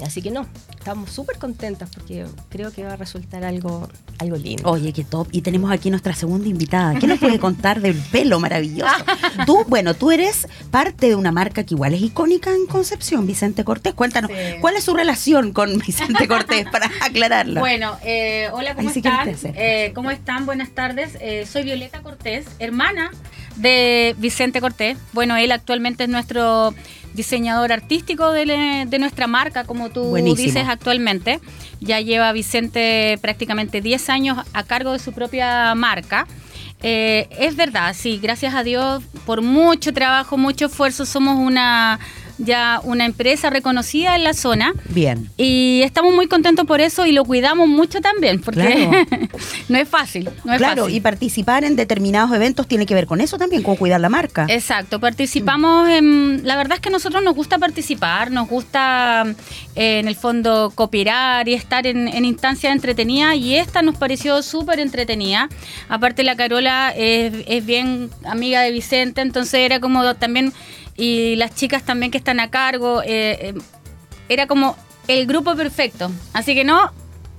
así 0.05 0.21
que 0.23 0.31
no, 0.31 0.47
estamos 0.77 1.11
súper 1.11 1.39
contentas 1.39 1.89
porque 1.95 2.27
creo 2.51 2.73
que 2.73 2.85
va 2.85 2.93
a 2.95 2.97
resultar 2.97 3.45
algo, 3.45 3.89
algo 4.19 4.37
lindo. 4.37 4.69
Oye, 4.69 4.93
qué 4.93 5.05
top. 5.05 5.29
Y 5.31 5.41
tenemos 5.41 5.71
aquí 5.71 5.89
nuestra 5.89 6.15
segunda 6.15 6.49
invitada. 6.49 6.99
¿Qué 6.99 7.07
nos 7.07 7.19
puede 7.19 7.39
contar 7.39 7.81
del 7.81 7.95
pelo 8.13 8.39
maravilloso? 8.41 8.93
Tú, 9.47 9.65
bueno, 9.69 9.95
tú 9.95 10.11
eres 10.11 10.47
parte 10.71 11.09
de 11.09 11.15
una 11.15 11.33
marca 11.33 11.65
que 11.65 11.75
igual 11.75 11.95
es 11.95 12.03
icónica 12.03 12.51
en 12.51 12.67
Concepción, 12.67 13.27
Vicente 13.27 13.65
Cortés. 13.65 13.95
Cuéntanos, 13.95 14.31
Sí. 14.31 14.59
¿cuál 14.61 14.77
es 14.77 14.85
su 14.85 14.95
relación 14.95 15.53
con 15.53 15.79
Vicente 15.79 16.27
Cortés 16.29 16.67
para 16.71 16.91
aclararla? 17.01 17.61
Bueno, 17.61 17.97
eh, 18.05 18.49
hola, 18.53 18.75
¿cómo 18.75 18.89
Ahí 18.89 18.95
sí 18.95 19.01
que 19.03 19.09
están? 19.09 19.29
acercas. 19.29 19.53
Eh, 19.63 19.93
¿Cómo 19.95 20.11
están? 20.11 20.45
Buenas 20.45 20.71
tardes. 20.71 21.17
Eh, 21.21 21.47
soy 21.51 21.63
Violeta 21.63 22.03
Cortés, 22.03 22.47
hermana 22.59 23.11
de 23.57 24.15
Vicente 24.19 24.61
Cortés. 24.61 24.97
Bueno, 25.13 25.37
él 25.37 25.53
actualmente 25.53 26.05
es 26.05 26.11
nuestro 26.11 26.75
diseñador 27.15 27.73
artístico 27.73 28.33
de, 28.33 28.47
le- 28.47 28.87
de 28.87 28.99
nuestra 28.99 29.27
marca, 29.27 29.65
como 29.65 29.91
tú 29.91 30.05
Buenísimo. 30.05 30.47
dices 30.47 30.67
actualmente. 30.69 31.41
Ya 31.81 32.01
lleva 32.01 32.33
Vicente 32.33 33.19
prácticamente 33.21 33.81
10 33.81 34.09
años 34.09 34.39
a 34.53 34.63
cargo 34.65 34.93
de 34.93 34.99
su 34.99 35.13
propia 35.13 35.75
marca. 35.75 36.27
Eh, 36.83 37.29
es 37.39 37.57
verdad, 37.57 37.95
sí, 37.97 38.19
gracias 38.23 38.55
a 38.55 38.63
Dios, 38.63 39.03
por 39.25 39.41
mucho 39.43 39.93
trabajo, 39.95 40.37
mucho 40.37 40.67
esfuerzo, 40.67 41.07
somos 41.07 41.39
una 41.39 41.99
ya 42.39 42.81
una 42.85 43.05
empresa 43.05 43.51
reconocida 43.51 44.17
en 44.17 44.25
la 44.25 44.35
zona. 44.35 44.75
Bien. 44.89 45.31
Y 45.37 45.83
estamos 45.83 46.15
muy 46.15 46.27
contentos 46.27 46.67
por 46.67 46.81
eso 46.81 47.07
y 47.07 47.13
lo 47.13 47.25
cuidamos 47.25 47.69
mucho 47.69 48.01
también, 48.01 48.41
porque 48.41 49.07
no 49.69 49.79
es 49.79 49.89
fácil. 49.89 50.31
No 50.45 50.53
es 50.53 50.59
claro, 50.59 50.83
fácil. 50.85 50.97
y 50.97 51.01
participar 51.01 51.65
en 51.65 51.77
determinados 51.77 52.33
eventos 52.33 52.67
tiene 52.67 52.87
que 52.87 52.95
ver 52.95 53.07
con 53.07 53.21
eso 53.21 53.39
también, 53.39 53.63
con 53.63 53.77
cuidar 53.77 54.01
la 54.01 54.09
marca. 54.09 54.47
Exacto, 54.49 55.01
participamos 55.01 55.89
en... 55.89 56.43
La 56.45 56.57
verdad 56.57 56.77
es 56.77 56.81
que 56.81 56.89
a 56.89 56.93
nosotros 56.93 57.23
nos 57.23 57.35
gusta 57.35 57.59
participar, 57.59 58.31
nos 58.31 58.49
gusta 58.49 59.25
eh, 59.77 60.01
en 60.01 60.09
el 60.09 60.17
fondo 60.17 60.73
cooperar 60.75 61.49
y 61.49 61.55
estar 61.55 61.87
en, 61.87 62.09
en 62.09 62.25
instancias 62.25 62.73
entretenidas 62.73 63.37
y 63.37 63.57
esta 63.57 63.83
nos 63.83 63.97
pareció 63.97 64.43
súper 64.43 64.81
entretenida. 64.81 65.49
Aparte 65.89 66.25
la 66.25 66.37
Carola 66.37 66.93
es, 66.97 67.33
es 67.47 67.65
bien 67.65 68.11
amiga 68.25 68.63
de 68.63 68.71
Vicente, 68.71 69.21
entonces 69.21 69.61
era 69.61 69.81
como 69.81 70.15
también... 70.15 70.53
Y 70.97 71.37
las 71.37 71.55
chicas 71.55 71.83
también 71.83 72.11
que 72.11 72.19
están 72.19 72.41
a 72.41 72.51
cargo, 72.51 73.03
eh, 73.03 73.39
eh, 73.41 73.55
era 74.29 74.47
como 74.47 74.77
el 75.09 75.27
grupo 75.27 75.55
perfecto. 75.57 76.11
Así 76.33 76.55
que 76.55 76.65
no, 76.65 76.91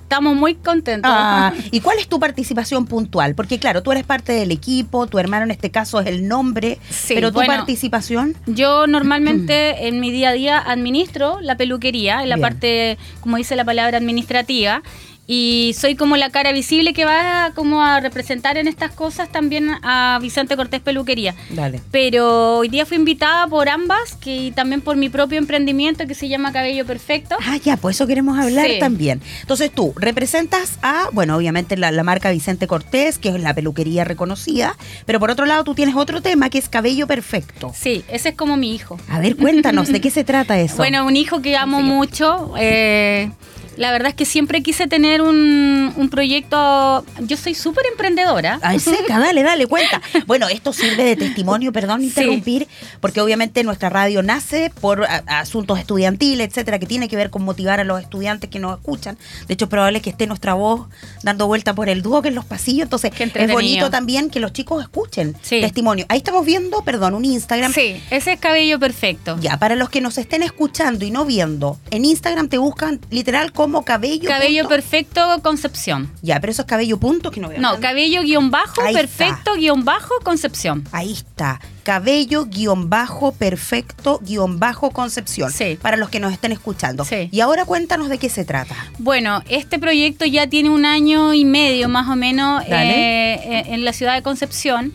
estamos 0.04 0.36
muy 0.36 0.56
contentos. 0.56 1.12
Ah, 1.14 1.52
¿Y 1.72 1.80
cuál 1.80 1.98
es 2.00 2.08
tu 2.08 2.20
participación 2.20 2.86
puntual? 2.86 3.34
Porque 3.34 3.58
claro, 3.60 3.82
tú 3.82 3.92
eres 3.92 4.04
parte 4.04 4.34
del 4.34 4.52
equipo, 4.52 5.08
tu 5.08 5.18
hermano 5.20 5.46
en 5.46 5.52
este 5.52 5.72
caso 5.72 6.00
es 6.00 6.08
el 6.08 6.28
nombre, 6.28 6.78
Sí, 6.90 7.14
pero 7.16 7.32
tu 7.32 7.36
bueno. 7.36 7.54
participación... 7.56 8.36
Yo 8.46 8.88
normalmente 8.88 9.88
en 9.88 10.00
mi 10.00 10.12
día 10.12 10.30
a 10.30 10.34
día 10.34 10.60
administro 10.60 11.40
la 11.42 11.58
peluquería, 11.58 12.22
en 12.22 12.30
la 12.30 12.36
Bien. 12.36 12.50
parte, 12.50 12.98
como 13.22 13.38
dice 13.38 13.56
la 13.56 13.66
palabra, 13.66 13.98
administrativa. 13.98 14.84
Y 15.28 15.76
soy 15.80 15.96
como 15.96 16.18
la 16.18 16.30
cara 16.30 16.52
visible 16.52 16.94
que 16.94 17.04
va 17.04 17.52
como 17.56 17.82
a 17.84 18.00
representar 18.00 18.58
en 18.58 18.68
estas 18.68 18.92
cosas 18.92 19.28
también 19.32 19.72
a 19.82 20.20
Vicente 20.22 20.56
Cortés 20.56 20.82
Peluquería. 20.82 21.34
Dale. 21.50 21.82
Pero 21.90 22.58
hoy 22.58 22.70
día 22.70 22.86
fui 22.86 22.98
invitada 22.98 23.48
por 23.48 23.68
ambas 23.68 24.16
que, 24.22 24.36
y 24.36 24.52
también 24.52 24.82
por 24.82 24.98
mi 24.98 25.10
propio 25.10 25.40
emprendimiento 25.40 26.06
que 26.06 26.14
se 26.14 26.30
llama 26.30 26.52
Cabello 26.52 26.86
Perfecto. 26.86 27.36
Ah, 27.44 27.58
ya, 27.58 27.76
pues 27.76 27.96
eso 27.96 28.06
queremos 28.06 28.38
hablar 28.38 28.68
Sí. 28.68 28.78
también. 28.80 29.20
Entonces 29.42 29.72
tú 29.74 29.94
representas 29.96 30.78
a, 30.84 31.10
bueno, 31.12 31.36
obviamente 31.38 31.76
la, 31.76 31.92
la 31.92 32.04
marca 32.04 32.30
Vicente 32.30 32.68
Cortés, 32.68 33.18
que 33.18 33.30
es 33.30 33.40
la 33.42 33.56
peluquería 33.56 34.04
reconocida, 34.04 34.76
pero 35.08 35.20
por 35.20 35.32
otro 35.32 35.48
lado 35.48 35.64
tú 35.64 35.74
tienes 35.74 35.96
otro 35.96 36.22
tema 36.22 36.52
que 36.52 36.60
es 36.60 36.70
cabello 36.70 37.08
perfecto. 37.08 37.72
Sí, 37.76 38.04
ese 38.10 38.30
es 38.30 38.36
como 38.36 38.58
mi 38.58 38.76
hijo. 38.76 39.00
A 39.10 39.20
ver, 39.20 39.36
cuéntanos, 39.38 39.88
¿de 39.92 40.02
qué 40.02 40.12
se 40.12 40.24
trata 40.24 40.60
eso? 40.60 40.78
Bueno, 40.78 41.04
un 41.08 41.16
hijo 41.16 41.42
que 41.42 41.58
amo 41.58 41.82
mucho. 41.82 42.54
eh, 42.60 43.32
la 43.78 43.92
verdad 43.92 44.10
es 44.10 44.16
que 44.16 44.26
siempre 44.26 44.62
quise 44.64 44.88
tener 44.88 45.22
un, 45.22 45.94
un 45.96 46.10
proyecto. 46.10 47.06
Yo 47.22 47.38
soy 47.38 47.56
súper 47.56 47.86
emprendedora. 47.92 48.60
Ay, 48.62 48.80
seca, 48.80 49.20
dale, 49.20 49.44
dale, 49.44 49.68
cuenta. 49.68 50.02
Bueno, 50.28 50.48
esto 50.48 50.74
sirve 50.74 51.04
de 51.04 51.16
testimonio, 51.16 51.72
perdón 51.72 52.02
Sí. 52.02 52.08
interrumpir, 52.08 52.68
porque 53.00 53.22
obviamente 53.22 53.64
nuestra 53.64 53.90
radio 53.90 54.24
nace 54.24 54.72
por 54.82 55.06
asuntos 55.28 55.80
estudiantiles, 55.80 56.48
etcétera, 56.48 56.80
que 56.80 56.86
tiene 56.86 57.08
que 57.08 57.16
ver 57.16 57.30
con 57.30 57.44
motivar 57.44 57.80
a 57.80 57.84
los 57.84 58.02
estudiantes 58.02 58.50
que 58.50 58.60
nos 58.60 58.78
escuchan. 58.78 59.18
De 59.48 59.54
hecho, 59.54 59.66
es 59.66 59.70
probable 59.70 60.02
que 60.02 60.10
esté 60.10 60.28
nuestra 60.28 60.54
voz 60.54 60.88
dando 61.24 61.48
vuelta 61.48 61.74
por 61.76 61.90
el 61.90 62.02
dúo 62.02 62.22
que 62.22 62.30
en 62.30 62.36
los 62.36 62.46
pasillos. 62.46 62.84
Entonces, 62.84 63.12
es 63.20 63.52
bonito 63.52 63.90
también 63.90 64.30
que 64.30 64.40
los 64.40 64.52
chicos 64.54 64.82
escuchen 64.84 65.36
Sí. 65.42 65.62
testimonio. 65.62 66.06
Ahí 66.10 66.18
estamos 66.18 66.46
viendo, 66.46 66.82
perdón, 66.84 67.14
un 67.14 67.26
Instagram. 67.26 67.72
Sí, 67.74 68.02
ese 68.10 68.34
es 68.34 68.40
cabello 68.40 68.80
perfecto. 68.80 69.38
Ya, 69.42 69.58
para 69.58 69.76
los 69.76 69.90
que 69.90 70.02
nos 70.02 70.18
estén 70.18 70.44
escuchando 70.44 71.06
y 71.06 71.12
no 71.12 71.26
viendo, 71.26 71.78
en 71.92 72.06
Instagram 72.06 72.48
te 72.50 72.58
buscan 72.58 73.00
literal 73.10 73.52
como 73.66 73.84
cabello. 73.86 74.28
Cabello 74.30 74.64
punto- 74.64 74.76
perfecto 74.76 75.40
Concepción. 75.42 76.12
Ya, 76.22 76.40
pero 76.40 76.52
eso 76.52 76.62
es 76.64 76.68
cabello 76.68 76.98
punto 77.00 77.32
que 77.32 77.40
no 77.40 77.50
veo. 77.50 77.60
No, 77.60 77.80
cabello 77.80 78.22
guion 78.22 78.52
bajo 78.52 78.82
Ahí 78.82 78.94
perfecto 78.94 79.56
guion 79.56 79.84
bajo 79.86 80.14
Concepción. 80.24 80.84
Ahí 80.92 81.14
está. 81.14 81.60
Cabello 81.84 82.46
guion 82.46 82.90
bajo 82.90 83.32
perfecto 83.32 84.20
guion 84.24 84.60
bajo 84.60 84.92
Concepción. 84.92 85.52
Sí. 85.52 85.78
Para 85.82 85.98
los 85.98 86.10
que 86.10 86.20
nos 86.20 86.32
estén 86.34 86.52
escuchando. 86.52 87.06
Sí. 87.06 87.30
Y 87.32 87.40
ahora 87.42 87.66
cuéntanos 87.66 88.10
de 88.10 88.18
qué 88.18 88.30
se 88.30 88.46
trata. 88.46 88.76
Bueno, 89.00 89.42
este 89.48 89.80
proyecto 89.80 90.26
ya 90.26 90.48
tiene 90.48 90.70
un 90.70 90.86
año 90.86 91.34
y 91.34 91.46
medio 91.46 91.90
más 91.90 92.10
o 92.10 92.16
menos 92.16 92.64
eh, 92.68 93.64
en 93.68 93.86
la 93.86 93.94
ciudad 93.94 94.16
de 94.16 94.22
Concepción. 94.22 94.94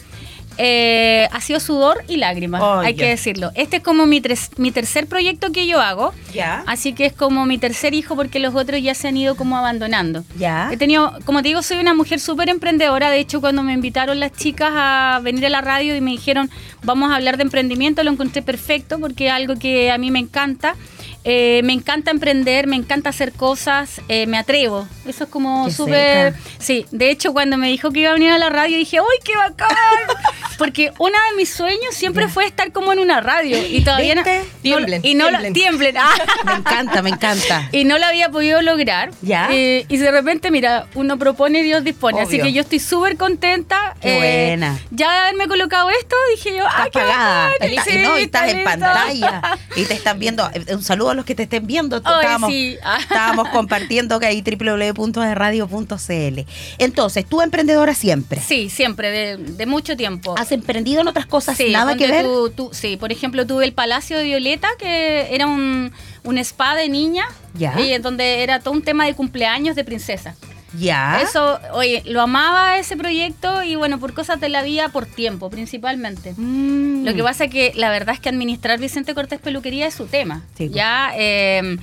Eh, 0.62 1.26
ha 1.32 1.40
sido 1.40 1.58
sudor 1.58 2.04
y 2.06 2.18
lágrimas, 2.18 2.60
Oh, 2.62 2.80
hay 2.80 2.94
que 2.94 3.08
decirlo. 3.08 3.50
Este 3.54 3.78
es 3.78 3.82
como 3.82 4.04
mi, 4.04 4.20
tres- 4.20 4.50
mi 4.58 4.70
tercer 4.70 5.06
proyecto 5.06 5.52
que 5.52 5.66
yo 5.66 5.80
hago. 5.80 6.12
Ya. 6.34 6.62
Así 6.66 6.92
que 6.92 7.06
es 7.06 7.12
como 7.14 7.46
mi 7.46 7.56
tercer 7.56 7.94
hijo 7.94 8.14
porque 8.14 8.38
los 8.40 8.54
otros 8.54 8.82
ya 8.82 8.94
se 8.94 9.08
han 9.08 9.16
ido 9.16 9.36
como 9.36 9.56
abandonando. 9.56 10.22
Ya. 10.38 10.68
He 10.70 10.76
tenido, 10.76 11.18
como 11.24 11.40
te 11.40 11.48
digo, 11.48 11.62
soy 11.62 11.78
una 11.78 11.94
mujer 11.94 12.20
súper 12.20 12.50
emprendedora. 12.50 13.08
De 13.10 13.18
hecho, 13.20 13.40
cuando 13.40 13.62
me 13.62 13.72
invitaron 13.72 14.20
las 14.20 14.32
chicas 14.32 14.70
a 14.74 15.20
venir 15.22 15.46
a 15.46 15.48
la 15.48 15.62
radio 15.62 15.96
y 15.96 16.00
me 16.02 16.10
dijeron, 16.10 16.50
vamos 16.82 17.10
a 17.10 17.16
hablar 17.16 17.38
de 17.38 17.44
emprendimiento, 17.44 18.02
lo 18.02 18.10
encontré 18.10 18.42
perfecto 18.42 18.98
porque 19.00 19.28
es 19.28 19.32
algo 19.32 19.54
que 19.56 19.90
a 19.90 19.96
mí 19.96 20.10
me 20.10 20.18
encanta. 20.18 20.74
Eh, 21.24 21.60
me 21.64 21.72
encanta 21.74 22.10
emprender, 22.10 22.66
me 22.66 22.76
encanta 22.76 23.10
hacer 23.10 23.32
cosas, 23.32 24.00
eh, 24.08 24.26
me 24.26 24.38
atrevo. 24.38 24.88
Eso 25.06 25.24
es 25.24 25.30
como 25.30 25.70
súper... 25.70 26.34
Sí, 26.58 26.86
de 26.90 27.10
hecho, 27.10 27.32
cuando 27.32 27.56
me 27.58 27.68
dijo 27.68 27.90
que 27.90 28.00
iba 28.00 28.10
a 28.10 28.14
venir 28.14 28.30
a 28.30 28.38
la 28.38 28.48
radio, 28.48 28.76
dije, 28.78 28.98
¡ay, 28.98 29.18
qué 29.24 29.36
bacán! 29.36 29.68
Porque 30.58 30.92
uno 30.98 31.12
de 31.30 31.36
mis 31.36 31.50
sueños 31.50 31.94
siempre 31.94 32.28
fue 32.28 32.44
estar 32.46 32.70
como 32.72 32.92
en 32.92 32.98
una 32.98 33.20
radio. 33.20 33.56
Y 33.66 33.82
todavía 33.82 34.14
no... 34.14 34.22
Tiemblen, 34.62 35.00
y 35.04 35.14
no 35.14 35.24
lo- 35.30 35.38
tiemblen. 35.38 35.52
tiemblen. 35.54 35.96
ah. 35.98 36.14
Me 36.44 36.52
encanta, 36.54 37.02
me 37.02 37.10
encanta. 37.10 37.68
y 37.72 37.84
no 37.84 37.98
lo 37.98 38.04
había 38.06 38.28
podido 38.30 38.60
lograr. 38.62 39.10
Ya. 39.22 39.48
Eh, 39.50 39.86
y 39.88 39.96
de 39.96 40.10
repente, 40.10 40.50
mira, 40.50 40.86
uno 40.94 41.18
propone 41.18 41.60
y 41.60 41.62
Dios 41.62 41.82
dispone. 41.84 42.20
Así 42.20 42.38
que 42.40 42.52
yo 42.52 42.60
estoy 42.62 42.78
súper 42.78 43.16
contenta. 43.16 43.94
Qué 44.00 44.16
buena. 44.16 44.78
Ya 44.90 45.10
de 45.12 45.18
haberme 45.20 45.48
colocado 45.48 45.88
esto, 45.90 46.14
dije 46.34 46.56
yo, 46.58 46.64
¡ah, 46.68 46.84
qué 46.92 46.98
pagada. 46.98 47.46
bacán! 47.48 47.68
Está- 47.70 47.84
Sí, 47.84 47.90
y 47.98 48.02
no, 48.02 48.18
y 48.18 48.22
estás 48.22 48.46
está 48.48 48.58
en 48.58 48.64
pantalla. 48.64 49.58
Y 49.76 49.84
te 49.84 49.94
están 49.94 50.18
viendo. 50.18 50.48
Eh, 50.52 50.74
Un 50.74 50.82
saludo 50.82 51.09
a 51.10 51.14
los 51.14 51.24
que 51.24 51.34
te 51.34 51.44
estén 51.44 51.66
viendo. 51.66 51.96
Estábamos, 51.98 52.50
sí. 52.50 52.76
Estábamos 53.00 53.48
compartiendo 53.48 54.18
que 54.20 54.26
ahí 54.26 54.42
www.radio.cl. 54.42 56.40
Entonces, 56.78 57.26
tú 57.26 57.42
emprendedora 57.42 57.94
siempre. 57.94 58.40
Sí, 58.40 58.70
siempre, 58.70 59.10
de, 59.10 59.36
de 59.36 59.66
mucho 59.66 59.96
tiempo. 59.96 60.34
¿Has 60.38 60.52
emprendido 60.52 61.00
en 61.00 61.08
otras 61.08 61.26
cosas 61.26 61.56
Sí, 61.56 61.70
nada 61.70 61.96
que 61.96 62.06
ver? 62.06 62.24
tú- 62.24 62.50
tú- 62.50 62.70
sí, 62.72 62.96
por 62.96 63.12
ejemplo, 63.12 63.46
tuve 63.46 63.64
el 63.64 63.72
Palacio 63.72 64.16
de 64.18 64.24
Violeta, 64.24 64.68
que 64.78 65.34
era 65.34 65.46
un, 65.46 65.92
un 66.24 66.38
spa 66.38 66.74
de 66.74 66.88
niña. 66.88 67.24
Ya. 67.54 67.78
Y 67.80 67.92
en 67.92 68.02
donde 68.02 68.42
era 68.42 68.60
todo 68.60 68.72
un 68.74 68.82
tema 68.82 69.04
de 69.06 69.14
cumpleaños 69.14 69.74
de 69.76 69.84
princesa. 69.84 70.36
Ya. 70.78 71.20
Eso, 71.22 71.58
oye, 71.72 72.02
lo 72.06 72.20
amaba 72.22 72.78
ese 72.78 72.96
proyecto 72.96 73.62
y 73.62 73.74
bueno, 73.76 73.98
por 73.98 74.14
cosas 74.14 74.40
de 74.40 74.48
la 74.48 74.62
vida, 74.62 74.88
por 74.88 75.06
tiempo 75.06 75.50
principalmente. 75.50 76.34
Mm. 76.36 77.04
Lo 77.04 77.14
que 77.14 77.22
pasa 77.22 77.44
es 77.44 77.50
que 77.50 77.72
la 77.74 77.90
verdad 77.90 78.14
es 78.14 78.20
que 78.20 78.28
administrar 78.28 78.78
Vicente 78.78 79.14
Cortés 79.14 79.40
Peluquería 79.40 79.86
es 79.86 79.94
su 79.94 80.06
tema. 80.06 80.44
Sí, 80.56 80.66
pues. 80.66 80.72
Ya, 80.72 81.12
eh, 81.16 81.76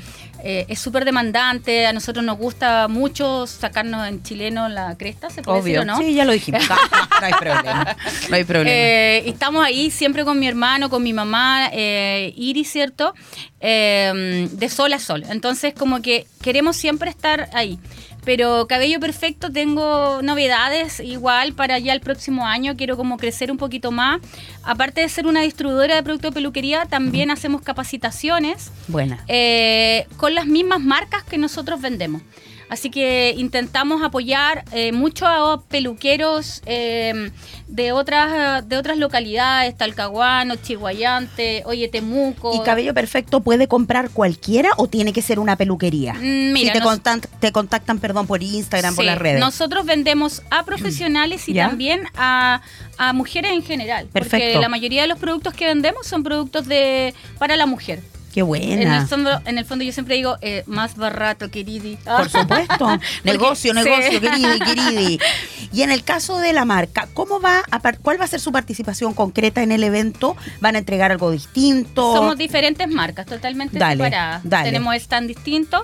eh, 0.44 0.66
es 0.70 0.80
súper 0.80 1.06
demandante. 1.06 1.86
A 1.88 1.94
nosotros 1.94 2.24
nos 2.24 2.38
gusta 2.38 2.88
mucho 2.88 3.48
sacarnos 3.48 4.08
en 4.08 4.22
chileno 4.24 4.70
la 4.70 4.96
cresta, 4.96 5.30
¿se 5.30 5.42
puede 5.42 5.60
Obvio. 5.60 5.82
decir 5.82 5.90
o 5.90 5.94
no? 5.94 5.98
Sí, 5.98 6.14
ya 6.14 6.26
lo 6.26 6.32
dijimos. 6.34 6.62
No, 7.20 7.26
hay 7.26 7.34
problema. 7.34 7.98
No 8.30 8.36
hay 8.36 8.44
problema. 8.44 8.70
Eh, 8.72 9.24
estamos 9.26 9.66
ahí 9.66 9.90
siempre 9.90 10.24
con 10.24 10.40
mi 10.40 10.48
hermano, 10.48 10.92
con 10.92 11.02
mi 11.02 11.14
mamá, 11.14 11.70
eh, 11.74 12.32
Iris, 12.36 12.72
¿cierto? 12.72 13.16
Eh, 13.60 14.48
de 14.52 14.70
sol 14.70 14.94
a 14.94 15.00
sol. 15.00 15.24
Entonces, 15.28 15.74
como 15.74 16.04
que 16.04 16.28
queremos 16.44 16.76
siempre 16.76 17.10
estar 17.10 17.50
ahí. 17.54 17.80
Pero 18.28 18.68
Cabello 18.68 19.00
Perfecto 19.00 19.54
tengo 19.54 20.22
novedades 20.22 21.00
igual 21.00 21.54
para 21.54 21.80
ya 21.80 21.94
el 21.94 22.02
próximo 22.02 22.46
año. 22.46 22.76
Quiero 22.76 22.98
como 22.98 23.16
crecer 23.16 23.50
un 23.50 23.58
poquito 23.58 23.90
más. 23.90 24.20
Aparte 24.64 25.00
de 25.00 25.08
ser 25.08 25.28
una 25.28 25.44
distribuidora 25.44 25.96
de 25.96 26.04
productos 26.04 26.32
de 26.32 26.34
peluquería, 26.34 26.86
también 26.88 27.32
hacemos 27.32 27.62
capacitaciones 27.62 28.70
Buena. 28.90 29.24
eh, 29.30 30.08
con 30.18 30.36
las 30.36 30.46
mismas 30.46 30.82
marcas 30.82 31.24
que 31.24 31.38
nosotros 31.38 31.80
vendemos. 31.80 32.22
Así 32.70 32.90
que 32.90 33.34
intentamos 33.38 34.04
apoyar 34.04 34.66
eh, 34.74 34.92
mucho 34.92 35.26
a 35.26 35.62
peluqueros 35.64 36.62
eh, 36.66 37.32
de 37.68 37.92
otras 37.94 38.68
de 38.68 38.78
otras 38.78 38.98
localidades, 38.98 39.78
Talcahuano, 39.78 40.56
Chihuayante, 40.58 41.64
Oye 41.66 41.88
Temuco. 41.88 42.54
¿Y 42.54 42.60
cabello 42.66 42.94
perfecto 42.94 43.40
puede 43.42 43.68
comprar 43.68 44.10
cualquiera 44.10 44.70
o 44.78 44.88
tiene 44.88 45.14
que 45.14 45.22
ser 45.22 45.40
una 45.40 45.56
peluquería? 45.56 46.14
Mm, 46.16 46.52
mira, 46.54 46.74
si 46.74 46.80
te, 46.80 46.80
nos- 46.80 46.88
contan- 47.00 47.28
te 47.40 47.52
contactan, 47.52 48.00
perdón, 48.00 48.28
por 48.28 48.44
Instagram, 48.44 48.96
por 48.96 49.06
las 49.06 49.18
redes. 49.18 49.40
Nosotros 49.40 49.86
vendemos 49.86 50.42
a 50.50 50.64
profesionales 50.66 51.48
y 51.48 51.54
¿Ya? 51.54 51.70
también 51.70 52.04
a, 52.18 52.62
a 52.98 53.14
mujeres 53.14 53.52
en 53.54 53.64
general. 53.64 54.08
Porque 54.12 54.30
Perfecto. 54.30 54.62
la 54.62 54.70
mayoría 54.70 55.02
de 55.04 55.08
los 55.08 55.20
productos 55.20 55.54
que 55.54 55.66
vendemos 55.68 56.06
son 56.06 56.24
productos 56.24 56.68
de 56.68 57.14
para 57.40 57.56
la 57.56 57.66
mujer. 57.66 58.02
Qué 58.38 58.42
En 58.42 58.48
buena. 58.48 59.00
el, 59.00 59.08
fondo, 59.08 59.42
en 59.46 59.58
el 59.58 59.66
fondo 59.66 59.84
yo 59.84 59.92
siempre 59.92 60.14
digo, 60.14 60.38
eh, 60.42 60.64
más 60.68 60.96
barato, 60.96 61.50
queridi. 61.50 61.98
Por 62.06 62.30
supuesto. 62.30 63.00
negocio, 63.24 63.74
sí. 63.74 63.80
negocio, 63.80 64.22
queridi, 64.22 64.60
queridi. 64.60 65.20
Y 65.74 65.82
en 65.82 65.90
el 65.90 66.04
caso 66.04 66.38
de 66.38 66.54
la 66.54 66.64
marca, 66.64 67.08
¿cómo 67.16 67.42
va 67.42 67.64
a 67.72 67.82
¿cuál 67.94 68.22
va 68.22 68.26
a 68.26 68.28
ser 68.28 68.40
su 68.40 68.52
participación 68.52 69.16
concreta 69.16 69.64
en 69.64 69.72
el 69.72 69.84
evento? 69.84 70.38
¿Van 70.62 70.76
a 70.76 70.78
entregar 70.78 71.12
algo 71.12 71.32
distinto? 71.32 72.14
Somos 72.14 72.38
diferentes 72.38 72.88
marcas, 72.88 73.26
totalmente 73.26 73.80
Dale, 73.80 74.04
separadas. 74.04 74.42
dale. 74.44 74.66
Tenemos 74.66 74.96
stand 74.98 75.28
distinto, 75.28 75.84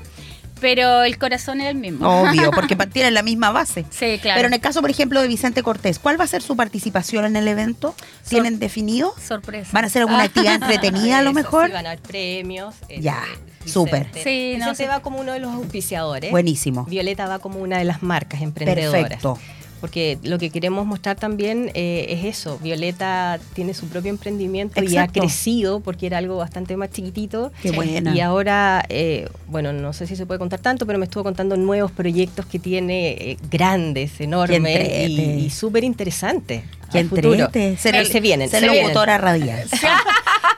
pero 0.63 1.04
el 1.04 1.17
corazón 1.17 1.60
es 1.60 1.67
el 1.67 1.76
mismo. 1.76 2.08
Obvio, 2.21 2.49
porque 2.52 2.73
tienen 2.93 3.13
la 3.13 3.21
misma 3.21 3.52
base. 3.52 3.84
Sí, 3.89 4.17
claro. 4.21 4.38
Pero 4.38 4.47
en 4.47 4.54
el 4.54 4.62
caso, 4.62 4.80
por 4.80 4.89
ejemplo, 4.89 5.21
de 5.21 5.28
Vicente 5.28 5.62
Cortés, 5.62 5.99
¿cuál 5.99 6.17
va 6.17 6.23
a 6.23 6.28
ser 6.28 6.41
su 6.41 6.56
participación 6.56 7.26
en 7.26 7.36
el 7.36 7.45
evento? 7.49 7.93
¿Tienen 8.30 8.60
definido? 8.60 9.13
Sorpresa. 9.21 9.71
¿Van 9.73 9.84
a 9.84 9.88
hacer 9.88 10.04
alguna 10.04 10.23
actividad 10.23 10.54
entretenida 10.62 11.19
a 11.19 11.21
lo 11.21 11.34
mejor? 11.34 11.65
Sí, 11.67 11.73
van 11.73 11.86
a 11.86 11.89
haber 11.89 12.02
premios. 12.02 12.76
eh, 12.88 13.02
Ya, 13.02 13.21
súper. 13.65 14.08
Sí, 14.23 14.54
no, 14.58 14.69
Vicente 14.71 14.84
sí. 14.84 14.89
va 14.89 15.02
como 15.02 15.19
uno 15.19 15.34
de 15.34 15.41
los 15.41 15.52
auspiciadores. 15.54 16.32
Buenísimo. 16.32 16.86
Violeta 16.86 17.28
va 17.28 17.39
como 17.39 17.60
una 17.60 17.78
de 17.78 17.84
las 17.84 18.02
marcas 18.02 18.41
emprendedoras. 18.41 19.02
Perfecto. 19.02 19.38
Porque 19.83 20.17
lo 20.23 20.39
que 20.39 20.49
queremos 20.49 20.85
mostrar 20.85 21.17
también 21.17 21.69
eh, 21.73 22.05
es 22.07 22.23
eso. 22.23 22.57
Violeta 22.59 23.37
tiene 23.53 23.73
su 23.73 23.87
propio 23.87 24.11
emprendimiento 24.11 24.81
y 24.81 24.95
ha 24.95 25.09
crecido 25.09 25.81
porque 25.81 26.05
era 26.05 26.19
algo 26.19 26.37
bastante 26.37 26.77
más 26.77 26.89
chiquitito. 26.89 27.51
Qué 27.61 27.71
buena. 27.71 28.15
Y 28.15 28.21
ahora, 28.21 28.85
eh, 28.87 29.27
bueno, 29.47 29.73
no 29.73 29.91
sé 29.91 30.07
si 30.07 30.15
se 30.15 30.25
puede 30.25 30.39
contar 30.39 30.61
tanto, 30.61 30.85
pero 30.85 30.99
me 30.99 31.03
estuvo 31.03 31.25
contando 31.25 31.57
nuevos 31.57 31.91
proyectos 31.91 32.45
que 32.45 32.59
tiene 32.59 33.09
eh, 33.11 33.37
grandes, 33.51 34.21
enormes 34.21 35.09
y, 35.09 35.19
y 35.19 35.49
súper 35.49 35.83
interesantes. 35.83 36.63
Qué 36.93 36.99
entrete. 36.99 37.77
Ser, 37.77 37.95
Eh, 37.95 38.06
se 38.06 38.19
vienen, 38.21 38.49
ser 38.49 38.62
se 38.62 38.67
locutora 38.67 39.17
radial. 39.17 39.67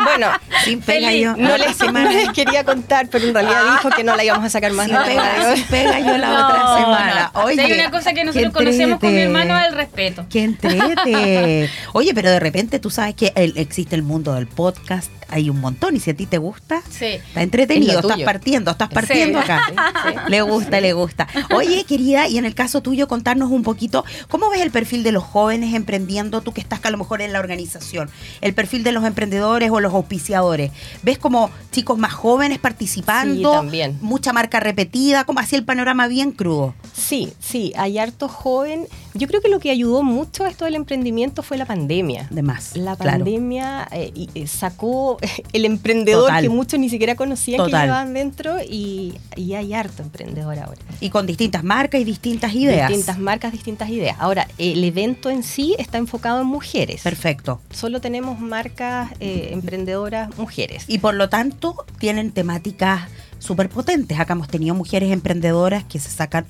Bueno, 0.03 0.27
Sin 0.65 0.81
pega 0.81 1.07
feliz. 1.07 1.23
yo. 1.23 1.35
no 1.37 1.49
la 1.49 1.57
les, 1.57 1.79
no 1.79 2.09
les 2.11 2.29
quería 2.29 2.63
contar, 2.63 3.07
pero 3.09 3.25
en 3.27 3.33
realidad 3.33 3.61
dijo 3.71 3.89
que 3.95 4.03
no 4.03 4.15
la 4.15 4.23
íbamos 4.25 4.45
a 4.45 4.49
sacar 4.49 4.71
más 4.73 4.87
Sin 4.87 4.95
de 4.95 4.99
la 4.99 5.05
pega, 5.07 5.55
sin 5.55 5.63
pega 5.65 5.99
yo 5.99 6.17
la 6.17 6.27
No, 6.27 6.47
otra 6.47 6.77
semana. 6.77 7.31
no. 7.33 7.43
Oye, 7.43 7.55
Si 7.55 7.61
hay 7.61 7.79
una 7.79 7.91
cosa 7.91 8.13
que 8.13 8.23
nosotros 8.25 8.53
conocemos 8.53 8.99
con 8.99 9.13
mi 9.13 9.21
hermano 9.21 9.57
el 9.57 9.73
respeto. 9.73 10.25
Qué 10.29 10.43
entrete. 10.43 11.69
Oye, 11.93 12.13
pero 12.13 12.29
de 12.29 12.39
repente 12.39 12.79
tú 12.79 12.89
sabes 12.89 13.15
que 13.15 13.31
el- 13.35 13.57
existe 13.57 13.95
el 13.95 14.03
mundo 14.03 14.33
del 14.33 14.47
podcast, 14.47 15.09
hay 15.29 15.49
un 15.49 15.59
montón 15.59 15.95
y 15.95 15.99
si 15.99 16.11
a 16.11 16.13
ti 16.15 16.25
te 16.27 16.37
gusta, 16.37 16.81
Sí. 16.89 17.05
está 17.05 17.41
entretenido, 17.41 17.99
Es 17.99 18.05
estás 18.05 18.19
partiendo, 18.21 18.71
estás 18.71 18.89
partiendo 18.89 19.39
Sí. 19.39 19.43
acá. 19.51 19.65
Sí. 20.07 20.13
Le 20.27 20.41
gusta, 20.41 20.81
le 20.81 20.93
gusta. 20.93 21.27
Oye, 21.51 21.83
querida, 21.85 22.27
y 22.27 22.37
en 22.37 22.45
el 22.45 22.53
caso 22.53 22.81
tuyo, 22.81 23.07
contarnos 23.07 23.49
un 23.49 23.63
poquito, 23.63 24.05
¿cómo 24.29 24.49
ves 24.49 24.61
el 24.61 24.71
perfil 24.71 25.03
de 25.03 25.11
los 25.13 25.23
jóvenes 25.23 25.73
emprendiendo, 25.73 26.24
tú 26.29 26.53
que 26.53 26.61
estás 26.61 26.79
a 26.83 26.91
lo 26.91 26.97
mejor 26.97 27.21
en 27.21 27.33
la 27.33 27.39
organización? 27.39 28.09
El 28.41 28.53
perfil 28.53 28.83
de 28.83 28.91
los 28.91 29.03
emprendedores 29.03 29.71
o 29.71 29.79
los 29.79 29.93
auspiciadores. 29.93 30.71
¿Ves 31.03 31.17
como 31.17 31.49
chicos 31.71 31.97
más 31.97 32.13
jóvenes 32.13 32.59
participando? 32.59 33.51
Sí, 33.51 33.57
también. 33.57 33.97
Mucha 34.01 34.33
marca 34.33 34.59
repetida, 34.59 35.23
como 35.23 35.39
así 35.39 35.55
el 35.55 35.65
panorama 35.65 36.07
bien 36.07 36.31
crudo. 36.31 36.73
Sí, 36.93 37.33
sí, 37.39 37.73
hay 37.77 37.97
harto 37.97 38.27
joven. 38.27 38.87
Yo 39.15 39.27
creo 39.27 39.41
que 39.41 39.47
lo 39.47 39.59
que 39.59 39.71
ayudó 39.71 40.03
mucho 40.03 40.43
a 40.43 40.49
esto 40.49 40.65
del 40.65 40.75
emprendimiento 40.75 41.41
fue 41.41 41.57
la 41.57 41.65
pandemia. 41.65 42.27
De 42.29 42.41
más. 42.41 42.75
La 42.75 42.97
pandemia 42.97 43.87
eh, 43.91 44.11
eh, 44.35 44.45
sacó 44.45 45.17
el 45.53 45.63
emprendedor 45.63 46.25
Total. 46.25 46.43
que 46.43 46.49
muchos 46.49 46.79
ni 46.79 46.89
siquiera 46.89 47.15
conocían 47.15 47.59
Total. 47.59 47.71
que 47.71 47.85
llevaban 47.85 48.13
dentro 48.13 48.57
y, 48.61 49.13
y 49.37 49.53
hay 49.53 49.73
harto 49.73 50.03
emprendedor 50.03 50.59
ahora. 50.59 50.81
Y 50.99 51.09
con 51.09 51.25
distintas 51.25 51.63
marcas 51.63 52.01
y 52.01 52.03
distintas 52.03 52.53
ideas. 52.53 52.89
Distintas 52.89 53.17
marcas, 53.17 53.53
distintas 53.53 53.89
ideas. 53.89 54.17
Ahora, 54.19 54.47
el 54.57 54.83
evento 54.83 55.29
en 55.29 55.43
sí 55.43 55.75
está 55.79 55.97
enfocado 55.97 56.41
en 56.41 56.47
mujeres. 56.47 57.01
Perfecto. 57.01 57.61
Solo 57.71 58.01
tenemos 58.01 58.41
marcas 58.41 59.13
eh, 59.21 59.49
emprendedoras 59.51 60.37
mujeres. 60.37 60.83
Y 60.87 60.97
por 60.97 61.13
lo 61.13 61.29
tanto, 61.29 61.85
tienen 61.99 62.31
temáticas 62.31 63.03
súper 63.39 63.69
potentes. 63.69 64.19
Acá 64.19 64.33
hemos 64.33 64.47
tenido 64.47 64.75
mujeres 64.75 65.11
emprendedoras 65.11 65.83
que 65.85 65.99
se 65.99 66.09
sacan 66.09 66.45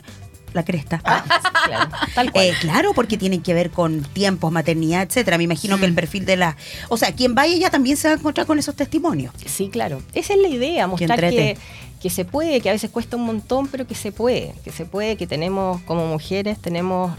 la 0.56 0.64
cresta. 0.64 1.00
Claro, 1.66 1.90
tal 2.14 2.32
cual. 2.32 2.46
Eh, 2.46 2.54
claro, 2.62 2.94
porque 2.94 3.18
tienen 3.18 3.42
que 3.42 3.54
ver 3.54 3.72
con 3.72 4.02
tiempos, 4.02 4.52
maternidad, 4.52 5.04
etcétera. 5.04 5.38
Me 5.38 5.44
imagino 5.44 5.80
que 5.80 5.86
el 5.86 5.94
perfil 5.94 6.26
de 6.26 6.38
la. 6.38 6.58
O 6.90 6.98
sea, 6.98 7.14
quien 7.14 7.36
vaya 7.36 7.56
ya 7.58 7.70
también 7.70 7.98
se 7.98 8.08
va 8.08 8.14
a 8.14 8.18
encontrar 8.18 8.46
con 8.46 8.60
esos 8.60 8.76
testimonios. 8.76 9.34
Sí, 9.46 9.70
claro. 9.70 10.02
Esa 10.14 10.34
es 10.34 10.40
la 10.40 10.48
idea, 10.48 10.88
mostrar 10.88 11.20
que, 11.20 11.58
que 12.02 12.10
se 12.10 12.24
puede, 12.24 12.62
que 12.62 12.70
a 12.70 12.74
veces 12.74 12.90
cuesta 12.92 13.18
un 13.18 13.24
montón, 13.24 13.68
pero 13.68 13.88
que 13.88 13.96
se 13.96 14.12
puede, 14.12 14.54
que 14.64 14.72
se 14.72 14.86
puede, 14.86 15.18
que 15.18 15.28
tenemos 15.28 15.82
como 15.82 16.06
mujeres, 16.08 16.60
tenemos 16.60 17.14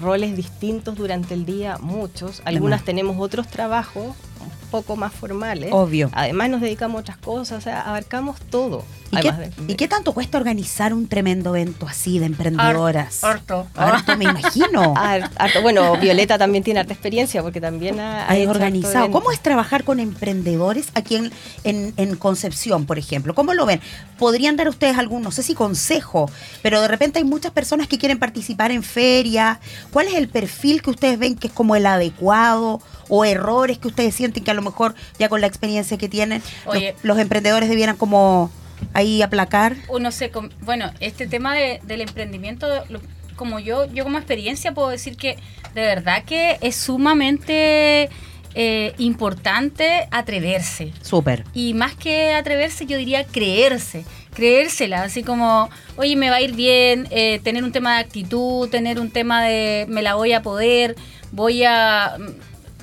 roles 0.00 0.36
distintos 0.36 0.96
durante 0.96 1.34
el 1.34 1.44
día, 1.44 1.78
muchos. 1.80 2.42
Algunas 2.44 2.84
tenemos 2.84 3.16
otros 3.18 3.48
trabajos 3.48 4.16
un 4.42 4.68
poco 4.70 4.96
más 4.96 5.12
formales. 5.12 5.70
Obvio. 5.72 6.10
Además 6.12 6.50
nos 6.50 6.60
dedicamos 6.60 6.98
a 6.98 7.00
otras 7.00 7.16
cosas, 7.18 7.58
o 7.58 7.60
sea, 7.60 7.82
abarcamos 7.82 8.40
todo. 8.50 8.84
¿Y 9.10 9.16
qué, 9.20 9.30
de- 9.32 9.50
y 9.68 9.74
qué 9.74 9.88
tanto 9.88 10.14
cuesta 10.14 10.38
organizar 10.38 10.94
un 10.94 11.06
tremendo 11.06 11.54
evento 11.54 11.86
así 11.86 12.18
de 12.18 12.24
emprendedoras? 12.24 13.22
Harto. 13.22 13.66
Harto, 13.74 14.16
me 14.16 14.24
imagino. 14.24 14.94
Har- 14.96 15.30
harto- 15.36 15.60
bueno, 15.60 15.96
Violeta 15.98 16.38
también 16.38 16.64
tiene 16.64 16.80
harta 16.80 16.94
experiencia 16.94 17.42
porque 17.42 17.60
también 17.60 18.00
ha, 18.00 18.26
organizado. 18.48 19.10
¿Cómo 19.10 19.30
es 19.30 19.40
trabajar 19.40 19.84
con 19.84 20.00
emprendedores 20.00 20.88
aquí 20.94 21.16
en, 21.16 21.30
en- 21.64 21.92
en 21.98 22.16
Concepción, 22.16 22.86
por 22.86 22.98
ejemplo? 22.98 23.34
¿Cómo 23.34 23.52
lo 23.52 23.66
ven? 23.66 23.80
¿Podrían 24.18 24.56
dar 24.56 24.68
ustedes 24.68 24.96
algún, 24.96 25.20
no 25.22 25.30
sé 25.30 25.42
si 25.42 25.54
consejo, 25.54 26.30
pero 26.62 26.80
de 26.80 26.88
repente 26.88 27.18
hay 27.18 27.24
muchas 27.24 27.52
personas 27.52 27.88
que 27.88 27.98
quieren 27.98 28.18
participar 28.18 28.70
en 28.70 28.82
ferias? 28.82 29.58
¿Cuál 29.92 30.06
es 30.08 30.14
el 30.14 30.28
perfil 30.28 30.80
que 30.80 30.88
ustedes 30.90 31.18
ven 31.18 31.34
que 31.36 31.48
es 31.48 31.52
como 31.52 31.76
el 31.76 31.84
adecuado? 31.84 32.80
¿O 33.14 33.26
errores 33.26 33.76
que 33.76 33.88
ustedes 33.88 34.14
sienten 34.14 34.42
que 34.42 34.50
a 34.50 34.54
lo 34.54 34.62
mejor 34.62 34.94
ya 35.18 35.28
con 35.28 35.42
la 35.42 35.46
experiencia 35.46 35.98
que 35.98 36.08
tienen 36.08 36.42
los- 36.64 36.74
Oye. 36.76 36.94
los, 37.02 37.18
emprendedores 37.18 37.68
debieran 37.68 37.96
como 37.96 38.50
ahí 38.94 39.20
aplacar? 39.20 39.76
uno 39.88 40.10
se 40.10 40.30
bueno 40.62 40.90
este 41.00 41.26
tema 41.26 41.54
de- 41.54 41.78
del 41.84 42.00
emprendimiento 42.00 42.66
lo- 42.88 43.02
como 43.36 43.58
yo 43.58 43.84
yo 43.92 44.04
como 44.04 44.16
experiencia 44.16 44.72
puedo 44.72 44.88
decir 44.88 45.16
que 45.18 45.36
de 45.74 45.82
verdad 45.82 46.24
que 46.24 46.56
es 46.62 46.74
sumamente 46.76 48.08
eh, 48.54 48.94
importante 48.98 50.08
atreverse 50.10 50.92
Súper. 51.02 51.44
y 51.54 51.74
más 51.74 51.94
que 51.94 52.32
atreverse 52.32 52.86
yo 52.86 52.96
diría 52.98 53.24
creerse 53.24 54.04
creérsela 54.34 55.02
así 55.02 55.22
como 55.22 55.68
oye 55.96 56.16
me 56.16 56.30
va 56.30 56.36
a 56.36 56.40
ir 56.40 56.54
bien 56.54 57.08
eh, 57.10 57.40
tener 57.44 57.62
un 57.64 57.72
tema 57.72 57.94
de 57.96 58.00
actitud 58.00 58.68
tener 58.70 58.98
un 59.00 59.10
tema 59.10 59.42
de 59.42 59.84
me 59.88 60.00
la 60.02 60.14
voy 60.14 60.32
a 60.32 60.40
poder 60.42 60.96
voy 61.30 61.64
a 61.64 62.16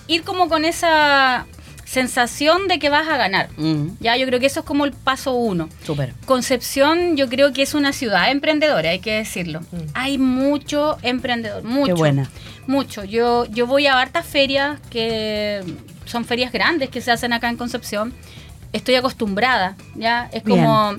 ir 0.10 0.24
como 0.24 0.50
con 0.50 0.66
esa 0.66 1.46
sensación 1.86 2.68
de 2.68 2.78
que 2.78 2.90
vas 2.90 3.08
a 3.08 3.18
ganar 3.18 3.50
ya 4.00 4.16
yo 4.16 4.28
creo 4.28 4.40
que 4.40 4.46
eso 4.46 4.60
es 4.60 4.66
como 4.66 4.86
el 4.86 4.92
paso 4.92 5.34
uno 5.34 5.70
Súper. 5.84 6.14
Concepción 6.26 7.18
yo 7.18 7.28
creo 7.30 7.52
que 7.52 7.64
es 7.64 7.74
una 7.74 7.94
ciudad 7.94 8.30
emprendedora, 8.30 8.92
hay 8.92 9.00
que 9.00 9.14
decirlo. 9.14 9.62
Mm. 9.62 9.78
Hay 9.96 10.18
mucho 10.20 10.98
emprendedor, 11.02 11.64
mucho. 11.64 11.88
Qué 11.88 11.94
buena. 11.94 12.30
Mucho. 12.68 13.04
Yo, 13.04 13.46
yo 13.46 13.66
voy 13.66 13.88
a 13.88 14.00
hartas 14.00 14.26
ferias 14.28 14.80
que 14.92 15.64
son 16.06 16.26
ferias 16.26 16.52
grandes 16.52 16.90
que 16.90 17.02
se 17.02 17.12
hacen 17.12 17.34
acá 17.34 17.50
en 17.50 17.58
Concepción. 17.58 18.14
estoy 18.72 18.94
acostumbrada, 18.94 19.76
¿ya? 19.96 20.30
Es 20.32 20.44
Bien. 20.44 20.60
como, 20.64 20.96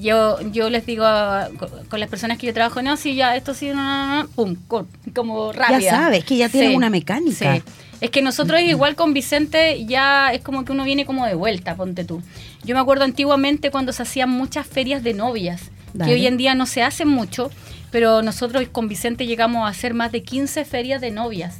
yo 0.00 0.38
yo 0.52 0.70
les 0.70 0.86
digo 0.86 1.04
a- 1.04 1.48
con, 1.58 1.68
con 1.88 1.98
las 1.98 2.08
personas 2.08 2.38
que 2.38 2.46
yo 2.46 2.54
trabajo, 2.54 2.80
no, 2.80 2.96
sí, 2.96 3.16
ya, 3.16 3.34
esto 3.34 3.54
sí, 3.54 3.66
no, 3.70 3.74
no, 3.74 4.22
no, 4.22 4.28
pum, 4.28 4.54
co- 4.68 4.86
como 5.16 5.50
rápida. 5.52 5.90
sabes, 5.90 6.22
que 6.24 6.36
ya 6.36 6.48
tiene 6.48 6.76
una 6.76 6.90
mecánica. 6.90 7.56
Sí. 7.56 7.62
Es 8.00 8.10
que 8.10 8.22
nosotros 8.22 8.60
igual 8.60 8.94
con 8.94 9.12
Vicente 9.14 9.84
ya 9.86 10.32
es 10.32 10.40
como 10.42 10.64
que 10.64 10.72
uno 10.72 10.84
viene 10.84 11.04
como 11.04 11.26
de 11.26 11.34
vuelta, 11.34 11.74
ponte 11.76 12.04
tú. 12.04 12.22
Yo 12.64 12.74
me 12.74 12.80
acuerdo 12.80 13.04
antiguamente 13.04 13.70
cuando 13.70 13.92
se 13.92 14.02
hacían 14.02 14.30
muchas 14.30 14.66
ferias 14.66 15.02
de 15.02 15.14
novias, 15.14 15.70
Dale. 15.94 16.10
que 16.12 16.18
hoy 16.18 16.26
en 16.26 16.36
día 16.36 16.54
no 16.54 16.66
se 16.66 16.82
hacen 16.82 17.08
mucho, 17.08 17.50
pero 17.90 18.22
nosotros 18.22 18.62
con 18.70 18.86
Vicente 18.88 19.26
llegamos 19.26 19.64
a 19.66 19.68
hacer 19.68 19.94
más 19.94 20.12
de 20.12 20.22
15 20.22 20.64
ferias 20.64 21.00
de 21.00 21.10
novias. 21.10 21.56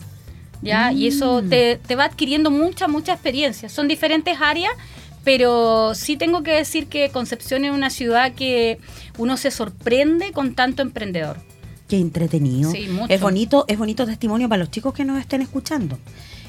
¿Ya? 0.61 0.93
Y 0.93 1.07
eso 1.07 1.41
Mm. 1.43 1.49
te, 1.51 1.77
te 1.87 1.95
va 1.95 2.05
adquiriendo 2.05 2.51
mucha, 2.51 2.89
mucha 2.89 3.13
experiencia. 3.13 3.69
Son 3.69 3.87
diferentes 3.87 4.39
áreas, 4.41 4.73
pero 5.25 5.95
sí 5.95 6.17
tengo 6.17 6.43
que 6.43 6.53
decir 6.53 6.87
que 6.87 7.11
Concepción 7.11 7.65
es 7.65 7.73
una 7.73 7.91
ciudad 7.91 8.33
que 8.33 8.79
uno 9.19 9.37
se 9.37 9.51
sorprende 9.51 10.33
con 10.33 10.55
tanto 10.55 10.83
emprendedor. 10.83 11.37
Qué 11.89 11.97
entretenido. 11.99 12.71
Sí, 12.73 12.87
mucho. 12.89 13.13
Es 13.13 13.21
bonito, 13.21 13.65
es 13.69 13.79
bonito 13.79 14.05
testimonio 14.05 14.49
para 14.49 14.59
los 14.59 14.71
chicos 14.71 14.93
que 14.95 15.05
nos 15.05 15.19
estén 15.21 15.43
escuchando. 15.43 15.99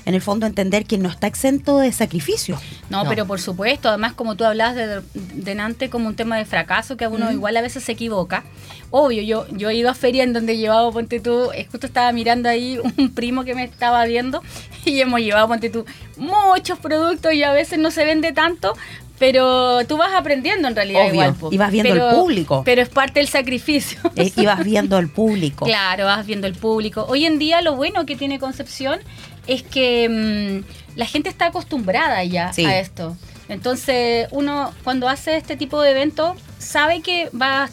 En 0.06 0.16
el 0.16 0.22
fondo 0.22 0.46
entender 0.46 0.86
que 0.86 0.98
no 0.98 1.10
está 1.10 1.28
exento 1.28 1.78
de 1.78 1.92
sacrificio. 1.92 2.60
No, 2.90 3.08
pero 3.08 3.26
por 3.26 3.40
supuesto, 3.40 3.90
además 3.90 4.14
como 4.14 4.36
tú 4.36 4.46
hablabas 4.46 4.76
de, 4.76 5.02
delante 5.14 5.90
como 5.90 6.08
un 6.08 6.16
tema 6.16 6.38
de 6.38 6.46
fracaso, 6.46 6.98
que 6.98 7.06
a 7.06 7.10
uno 7.10 7.32
igual 7.32 7.56
a 7.58 7.62
veces 7.62 7.84
se 7.84 7.92
equivoca. 7.92 8.44
Obvio, 8.92 9.22
yo, 9.22 9.46
yo 9.56 9.70
he 9.70 9.76
ido 9.76 9.90
a 9.90 9.94
ferias 9.94 10.26
en 10.26 10.34
donde 10.34 10.54
he 10.54 10.58
llevado, 10.58 10.92
ponte 10.92 11.20
tú, 11.20 11.52
eh, 11.54 11.68
justo 11.70 11.86
estaba 11.86 12.12
mirando 12.12 12.50
ahí 12.50 12.80
un 12.98 13.14
primo 13.14 13.44
que 13.44 13.54
me 13.54 13.64
estaba 13.64 14.04
viendo 14.06 14.42
y 14.86 15.00
hemos 15.00 15.20
llevado, 15.20 15.48
ponte 15.48 15.70
tú, 15.70 15.86
muchos 16.18 16.80
productos 16.80 17.34
y 17.34 17.44
a 17.44 17.52
veces 17.52 17.78
no 17.80 17.92
se 17.92 18.04
vende 18.06 18.32
tanto, 18.32 18.74
pero 19.20 19.86
tú 19.86 19.98
vas 19.98 20.14
aprendiendo 20.16 20.68
en 20.68 20.76
realidad 20.76 21.02
Obvio, 21.04 21.14
igual. 21.14 21.34
po. 21.36 21.50
y 21.52 21.58
vas 21.58 21.72
viendo 21.72 21.94
el 22.10 22.16
público. 22.16 22.64
Pero 22.66 22.82
es 22.82 22.90
parte 22.90 23.20
del 23.20 23.28
sacrificio. 23.28 24.00
Eh, 24.16 24.32
y 24.36 24.46
vas 24.46 24.64
viendo 24.64 24.98
al 24.98 25.10
público. 25.10 25.66
Claro, 25.66 26.06
vas 26.06 26.26
viendo 26.26 26.48
el 26.48 26.56
público. 26.56 27.06
Hoy 27.08 27.26
en 27.26 27.38
día 27.38 27.62
lo 27.62 27.76
bueno 27.76 28.06
que 28.06 28.16
tiene 28.16 28.40
Concepción 28.40 29.00
es 29.46 29.62
que 29.64 30.64
mm, 30.66 30.98
la 30.98 31.06
gente 31.06 31.30
está 31.30 31.48
acostumbrada 31.48 32.24
ya 32.24 32.54
Sí. 32.54 32.66
a 32.66 32.80
esto. 32.80 33.16
Entonces 33.50 34.28
uno 34.32 34.72
cuando 34.84 35.10
hace 35.10 35.36
este 35.36 35.58
tipo 35.58 35.82
de 35.82 35.92
eventos 35.92 36.38
sabe 36.60 37.02
que 37.02 37.30
va, 37.40 37.70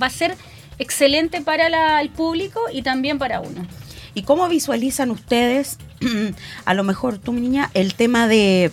va 0.00 0.06
a 0.06 0.10
ser 0.10 0.36
excelente 0.78 1.40
para 1.40 1.68
la- 1.68 2.00
el 2.00 2.10
público 2.10 2.60
y 2.72 2.82
también 2.82 3.18
para 3.18 3.40
uno. 3.40 3.66
¿Y 4.14 4.22
cómo 4.22 4.48
visualizan 4.48 5.10
ustedes, 5.10 5.78
a 6.64 6.74
lo 6.74 6.84
mejor 6.84 7.18
tú, 7.18 7.32
mi 7.32 7.40
niña, 7.40 7.70
el 7.74 7.94
tema 7.94 8.28
de 8.28 8.70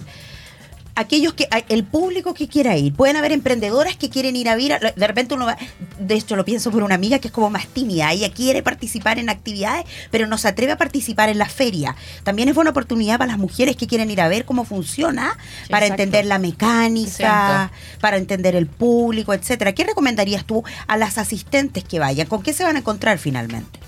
aquellos 0.95 1.33
que, 1.33 1.47
el 1.69 1.83
público 1.83 2.33
que 2.33 2.47
quiera 2.47 2.77
ir? 2.77 2.93
Pueden 2.93 3.15
haber 3.15 3.31
emprendedoras 3.31 3.95
que 3.95 4.09
quieren 4.09 4.35
ir 4.35 4.49
a 4.49 4.55
ver, 4.55 4.93
de 4.95 5.07
repente 5.07 5.33
uno 5.33 5.45
va, 5.45 5.57
de 5.99 6.15
hecho 6.15 6.35
lo 6.35 6.45
pienso 6.45 6.71
por 6.71 6.83
una 6.83 6.95
amiga 6.95 7.19
que 7.19 7.27
es 7.27 7.33
como 7.33 7.49
más 7.49 7.67
tímida, 7.67 8.11
ella 8.11 8.31
quiere 8.31 8.63
participar 8.63 9.19
en 9.19 9.29
actividades, 9.29 9.85
pero 10.09 10.27
no 10.27 10.37
se 10.37 10.47
atreve 10.47 10.73
a 10.73 10.77
participar 10.77 11.29
en 11.29 11.37
la 11.37 11.47
feria. 11.47 11.95
También 12.23 12.49
es 12.49 12.55
buena 12.55 12.71
oportunidad 12.71 13.17
para 13.17 13.31
las 13.31 13.39
mujeres 13.39 13.75
que 13.75 13.87
quieren 13.87 14.11
ir 14.11 14.21
a 14.21 14.27
ver 14.27 14.45
cómo 14.45 14.65
funciona, 14.65 15.37
Sí, 15.63 15.69
para 15.69 15.85
exacto. 15.85 16.03
entender 16.03 16.25
la 16.25 16.39
mecánica, 16.39 17.71
para 17.99 18.17
entender 18.17 18.55
el 18.55 18.67
público, 18.67 19.33
etcétera. 19.33 19.73
¿Qué 19.73 19.83
recomendarías 19.83 20.45
tú 20.45 20.63
a 20.87 20.97
las 20.97 21.17
asistentes 21.17 21.83
que 21.83 21.99
vayan? 21.99 22.27
¿Con 22.27 22.41
qué 22.43 22.53
se 22.53 22.63
van 22.63 22.75
a 22.75 22.79
encontrar 22.79 23.17
finalmente? 23.17 23.79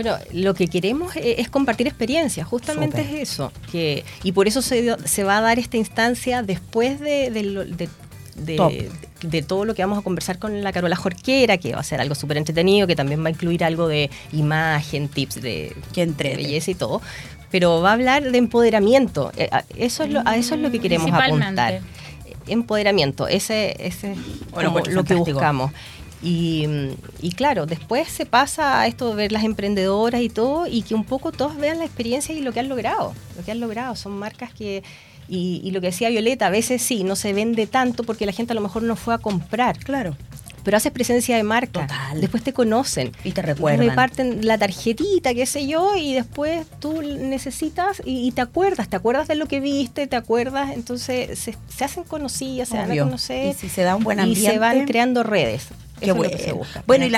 Bueno, 0.00 0.16
lo 0.32 0.54
que 0.54 0.68
queremos 0.68 1.16
e- 1.16 1.40
es 1.40 1.48
compartir 1.50 1.88
experiencias, 1.88 2.46
justamente 2.46 3.00
es 3.00 3.30
eso. 3.32 3.50
Que, 3.72 4.04
y 4.22 4.30
por 4.30 4.46
eso 4.46 4.62
se, 4.62 4.84
va 5.24 5.38
a 5.38 5.40
dar 5.40 5.58
esta 5.58 5.76
instancia 5.76 6.44
después 6.44 7.00
de, 7.00 7.32
de 7.32 7.42
lo- 7.42 7.64
de- 7.64 7.88
de- 8.36 8.56
Top. 8.56 8.72
de 9.22 9.42
todo 9.42 9.64
lo 9.64 9.74
que 9.74 9.82
vamos 9.82 9.98
a 9.98 10.02
conversar 10.02 10.38
con 10.38 10.62
la 10.62 10.72
Carola 10.72 10.94
Jorquera, 10.94 11.56
que 11.58 11.72
va 11.72 11.80
a 11.80 11.82
ser 11.82 12.00
algo 12.00 12.14
súper 12.14 12.36
entretenido, 12.36 12.86
que 12.86 12.94
también 12.94 13.24
va 13.24 13.26
a 13.26 13.30
incluir 13.30 13.64
algo 13.64 13.88
de 13.88 14.08
imagen, 14.30 15.08
tips 15.08 15.42
de, 15.42 15.74
entrete. 15.96 16.36
belleza 16.36 16.70
y 16.70 16.74
todo. 16.76 17.02
Pero 17.50 17.80
va 17.82 17.90
a 17.90 17.94
hablar 17.94 18.30
de 18.30 18.38
empoderamiento. 18.38 19.32
Eh, 19.36 19.48
a- 19.50 19.64
Eso 19.76 20.04
es 20.04 20.10
lo, 20.10 20.22
a 20.24 20.36
eso 20.36 20.54
es 20.54 20.60
lo 20.60 20.70
que 20.70 20.78
queremos 20.78 21.06
Principalmente. 21.10 21.60
apuntar. 21.60 21.80
Empoderamiento, 22.46 23.26
ese, 23.26 23.74
ese 23.84 24.12
es 24.12 24.18
Bueno, 24.52 24.72
lo 24.90 25.02
que 25.04 25.14
buscamos. 25.16 25.72
Y, 26.22 26.66
y 27.22 27.30
claro, 27.32 27.64
después 27.66 28.08
se 28.08 28.26
pasa 28.26 28.80
a 28.80 28.86
esto 28.88 29.10
de 29.10 29.14
ver 29.16 29.32
las 29.32 29.44
emprendedoras 29.44 30.20
y 30.20 30.28
todo, 30.28 30.66
y 30.66 30.82
que 30.82 30.94
un 30.94 31.04
poco 31.04 31.30
todos 31.30 31.56
vean 31.56 31.78
la 31.78 31.84
experiencia 31.84 32.34
y 32.34 32.40
lo 32.40 32.52
que 32.52 32.60
han 32.60 32.68
logrado. 32.68 33.14
Lo 33.36 33.44
que 33.44 33.52
han 33.52 33.60
logrado 33.60 33.94
son 33.96 34.12
marcas 34.18 34.52
que. 34.52 34.82
Y, 35.28 35.60
y 35.62 35.70
lo 35.72 35.80
que 35.80 35.88
decía 35.88 36.08
Violeta, 36.08 36.46
a 36.46 36.50
veces 36.50 36.80
sí, 36.82 37.04
no 37.04 37.14
se 37.14 37.32
vende 37.34 37.66
tanto 37.66 38.02
porque 38.02 38.24
la 38.26 38.32
gente 38.32 38.52
a 38.52 38.54
lo 38.54 38.62
mejor 38.62 38.82
no 38.82 38.96
fue 38.96 39.12
a 39.14 39.18
comprar, 39.18 39.78
Claro. 39.78 40.16
pero 40.64 40.78
haces 40.78 40.90
presencia 40.90 41.36
de 41.36 41.42
marca. 41.42 41.82
Total. 41.82 42.18
Después 42.20 42.42
te 42.42 42.52
conocen. 42.54 43.12
Y 43.24 43.32
te 43.32 43.42
recuerdan. 43.42 43.86
Reparten 43.86 44.46
la 44.46 44.56
tarjetita, 44.56 45.34
qué 45.34 45.44
sé 45.44 45.66
yo, 45.66 45.94
y 45.96 46.14
después 46.14 46.66
tú 46.80 47.02
necesitas 47.02 48.00
y, 48.06 48.26
y 48.26 48.32
te 48.32 48.40
acuerdas, 48.40 48.88
te 48.88 48.96
acuerdas 48.96 49.28
de 49.28 49.34
lo 49.34 49.46
que 49.46 49.60
viste, 49.60 50.06
te 50.06 50.16
acuerdas, 50.16 50.70
entonces 50.74 51.38
se, 51.38 51.54
se 51.68 51.84
hacen 51.84 52.04
conocidas, 52.04 52.68
se 52.70 52.76
van 52.78 52.90
a 52.90 52.96
conocer. 53.04 53.50
Y 53.50 53.52
si 53.54 53.68
se 53.68 53.82
da 53.82 53.96
un 53.96 54.04
buen 54.04 54.18
Y 54.26 54.34
se 54.34 54.58
van 54.58 54.70
ambiente. 54.70 54.90
creando 54.92 55.22
redes. 55.22 55.68
Qué 55.98 56.06
Eso 56.06 56.12
es 56.14 56.16
bueno. 56.16 56.30
lo 56.32 56.36
que 56.38 56.42
se 56.44 56.52
busca. 56.52 56.82
Bueno, 56.86 57.04
y, 57.06 57.12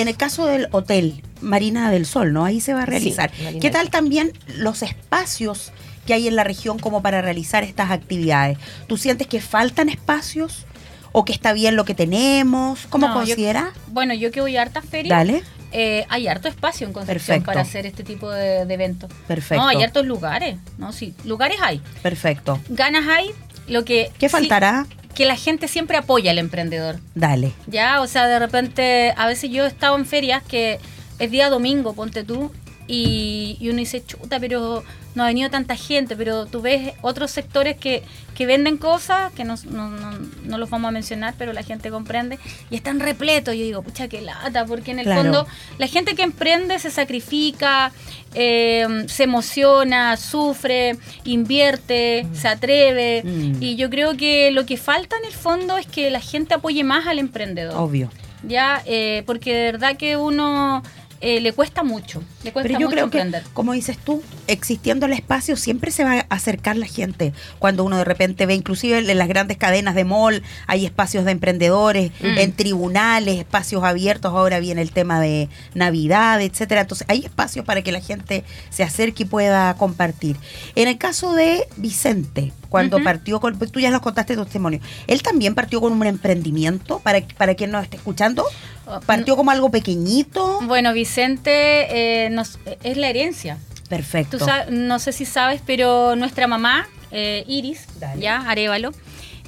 en 0.00 0.08
el 0.08 0.16
caso 0.16 0.46
del 0.46 0.68
hotel 0.72 1.22
Marina 1.40 1.90
del 1.90 2.06
Sol, 2.06 2.32
¿no? 2.32 2.44
Ahí 2.44 2.60
se 2.60 2.74
va 2.74 2.82
a 2.82 2.86
realizar. 2.86 3.30
¿Qué 3.60 3.70
tal 3.70 3.90
también 3.90 4.32
los 4.48 4.82
espacios 4.82 5.72
que 6.06 6.14
hay 6.14 6.28
en 6.28 6.36
la 6.36 6.44
región 6.44 6.78
como 6.78 7.02
para 7.02 7.22
realizar 7.22 7.64
estas 7.64 7.90
actividades? 7.90 8.58
¿Tú 8.86 8.96
sientes 8.96 9.26
que 9.26 9.40
faltan 9.40 9.88
espacios 9.88 10.64
o 11.12 11.24
que 11.24 11.32
está 11.32 11.52
bien 11.52 11.76
lo 11.76 11.84
que 11.84 11.94
tenemos? 11.94 12.86
¿Cómo 12.90 13.06
No, 13.08 13.14
yo- 13.14 13.18
consideras? 13.20 13.66
Bueno, 13.88 14.14
yo 14.14 14.30
que 14.30 14.40
voy 14.40 14.56
a 14.56 14.62
hartas 14.62 14.84
ferias, 14.84 15.16
Dale. 15.16 15.42
eh, 15.72 16.04
hay 16.08 16.26
harto 16.26 16.48
espacio 16.48 16.86
en 16.86 16.92
Concepción 16.92 17.26
Perfecto. 17.26 17.46
para 17.46 17.60
hacer 17.60 17.86
este 17.86 18.02
tipo 18.04 18.30
de, 18.30 18.66
de 18.66 18.74
eventos. 18.74 19.10
Perfecto. 19.28 19.62
No, 19.62 19.68
hay 19.68 19.82
hartos 19.82 20.04
lugares, 20.06 20.56
¿no? 20.78 20.92
Sí, 20.92 21.14
lugares 21.24 21.58
hay. 21.62 21.80
Perfecto. 22.02 22.60
Ganas 22.68 23.06
hay, 23.08 23.30
lo 23.68 23.84
que... 23.84 24.10
¿Qué 24.18 24.28
sí, 24.28 24.32
faltará? 24.32 24.86
que 25.14 25.24
la 25.24 25.36
gente 25.36 25.68
siempre 25.68 25.96
apoya 25.96 26.32
al 26.32 26.38
emprendedor. 26.38 26.98
Dale. 27.14 27.52
Ya, 27.68 28.00
o 28.00 28.06
sea, 28.06 28.26
de 28.26 28.38
repente, 28.38 29.14
a 29.16 29.26
veces 29.26 29.50
yo 29.50 29.64
he 29.64 29.68
estado 29.68 29.96
en 29.96 30.06
ferias 30.06 30.42
que 30.42 30.80
es 31.18 31.30
día 31.30 31.48
domingo, 31.48 31.94
ponte 31.94 32.24
tú, 32.24 32.50
y, 32.86 33.56
y 33.60 33.68
uno 33.70 33.78
dice, 33.78 34.04
chuta, 34.04 34.38
pero 34.40 34.82
no 35.14 35.22
ha 35.22 35.26
venido 35.26 35.48
tanta 35.48 35.76
gente, 35.76 36.16
pero 36.16 36.46
tú 36.46 36.60
ves 36.60 36.92
otros 37.00 37.30
sectores 37.30 37.76
que, 37.76 38.02
que 38.34 38.46
venden 38.46 38.76
cosas, 38.78 39.32
que 39.32 39.44
no, 39.44 39.54
no, 39.70 39.88
no- 39.88 40.18
no 40.44 40.58
los 40.58 40.68
vamos 40.68 40.88
a 40.88 40.90
mencionar, 40.90 41.34
pero 41.38 41.52
la 41.52 41.62
gente 41.62 41.88
comprende, 41.90 42.38
y 42.70 42.74
están 42.76 42.98
repletos. 43.00 43.54
Yo 43.54 43.62
digo, 43.62 43.82
pucha, 43.82 44.08
qué 44.08 44.20
lata, 44.20 44.66
porque 44.66 44.90
en 44.90 44.98
el 44.98 45.04
Claro. 45.06 45.22
fondo 45.22 45.46
la 45.78 45.86
gente 45.86 46.14
que 46.16 46.22
emprende 46.22 46.78
se 46.80 46.90
sacrifica, 46.90 47.92
eh, 48.34 49.04
se 49.06 49.22
emociona, 49.22 50.16
sufre, 50.16 50.96
invierte, 51.24 52.26
se 52.32 52.48
atreve, 52.48 53.22
Mm. 53.24 53.62
y 53.62 53.76
yo 53.76 53.88
creo 53.90 54.16
que 54.16 54.50
lo 54.50 54.66
que 54.66 54.76
falta 54.76 55.16
en 55.18 55.26
el 55.26 55.32
fondo 55.32 55.76
es 55.78 55.86
que 55.86 56.10
la 56.10 56.20
gente 56.20 56.54
apoye 56.54 56.82
más 56.82 57.06
al 57.06 57.18
emprendedor. 57.18 57.74
Obvio. 57.76 58.10
Ya, 58.46 58.82
eh, 58.84 59.22
porque 59.26 59.54
de 59.54 59.62
verdad 59.72 59.96
que 59.96 60.16
uno 60.16 60.82
eh, 61.26 61.40
le 61.40 61.54
cuesta 61.54 61.82
mucho, 61.82 62.22
le 62.42 62.52
cuesta 62.52 62.68
Pero 62.68 62.80
yo 62.80 62.90
mucho 62.90 63.08
creo 63.08 63.30
que, 63.32 63.40
como 63.54 63.72
dices 63.72 63.96
tú, 63.96 64.22
existiendo 64.46 65.06
el 65.06 65.14
espacio, 65.14 65.56
siempre 65.56 65.90
se 65.90 66.04
va 66.04 66.18
a 66.18 66.26
acercar 66.28 66.76
la 66.76 66.84
gente. 66.86 67.32
Cuando 67.58 67.82
uno 67.82 67.96
de 67.96 68.04
repente 68.04 68.44
ve, 68.44 68.52
inclusive 68.54 68.98
en 68.98 69.16
las 69.18 69.26
grandes 69.26 69.56
cadenas 69.56 69.94
de 69.94 70.04
mall, 70.04 70.42
hay 70.66 70.84
espacios 70.84 71.24
de 71.24 71.30
emprendedores, 71.30 72.12
Mm. 72.20 72.38
en 72.38 72.52
tribunales, 72.52 73.38
espacios 73.38 73.84
abiertos, 73.84 74.32
ahora 74.32 74.60
viene 74.60 74.82
el 74.82 74.90
tema 74.92 75.18
de 75.18 75.48
Navidad, 75.72 76.42
etcétera. 76.42 76.82
Entonces, 76.82 77.06
hay 77.08 77.24
espacios 77.24 77.64
para 77.64 77.80
que 77.80 77.90
la 77.90 78.00
gente 78.00 78.44
se 78.68 78.82
acerque 78.82 79.22
y 79.22 79.26
pueda 79.26 79.72
compartir. 79.76 80.36
En 80.74 80.88
el 80.88 80.98
caso 80.98 81.32
de 81.32 81.66
Vicente, 81.76 82.52
cuando 82.74 83.02
partió 83.04 83.40
con, 83.40 83.58
tú 83.58 83.80
ya 83.80 83.90
nos 83.90 84.00
contaste 84.00 84.34
tu 84.34 84.44
testimonio, 84.44 84.80
él 85.06 85.22
también 85.22 85.54
partió 85.54 85.80
con 85.80 85.92
un 85.92 86.04
emprendimiento, 86.06 86.98
para, 86.98 87.20
para 87.36 87.54
quien 87.54 87.70
nos 87.70 87.84
esté 87.84 87.96
escuchando, 87.96 88.44
Oh, 88.86 89.00
partió 89.06 89.34
como 89.36 89.50
algo 89.50 89.70
pequeñito. 89.70 90.60
Bueno, 90.62 90.92
Vicente 90.92 92.24
eh, 92.24 92.30
nos- 92.30 92.58
es 92.82 92.96
la 92.98 93.08
herencia. 93.08 93.58
Perfecto. 93.88 94.36
Tú 94.38 94.46
no 94.70 94.98
sé 94.98 95.12
si 95.12 95.24
sabes, 95.24 95.62
pero 95.64 96.16
nuestra 96.16 96.46
mamá, 96.46 96.86
eh, 97.10 97.44
Iris, 97.46 97.86
Dale. 97.98 98.20
ya, 98.20 98.38
Arevalo, 98.48 98.92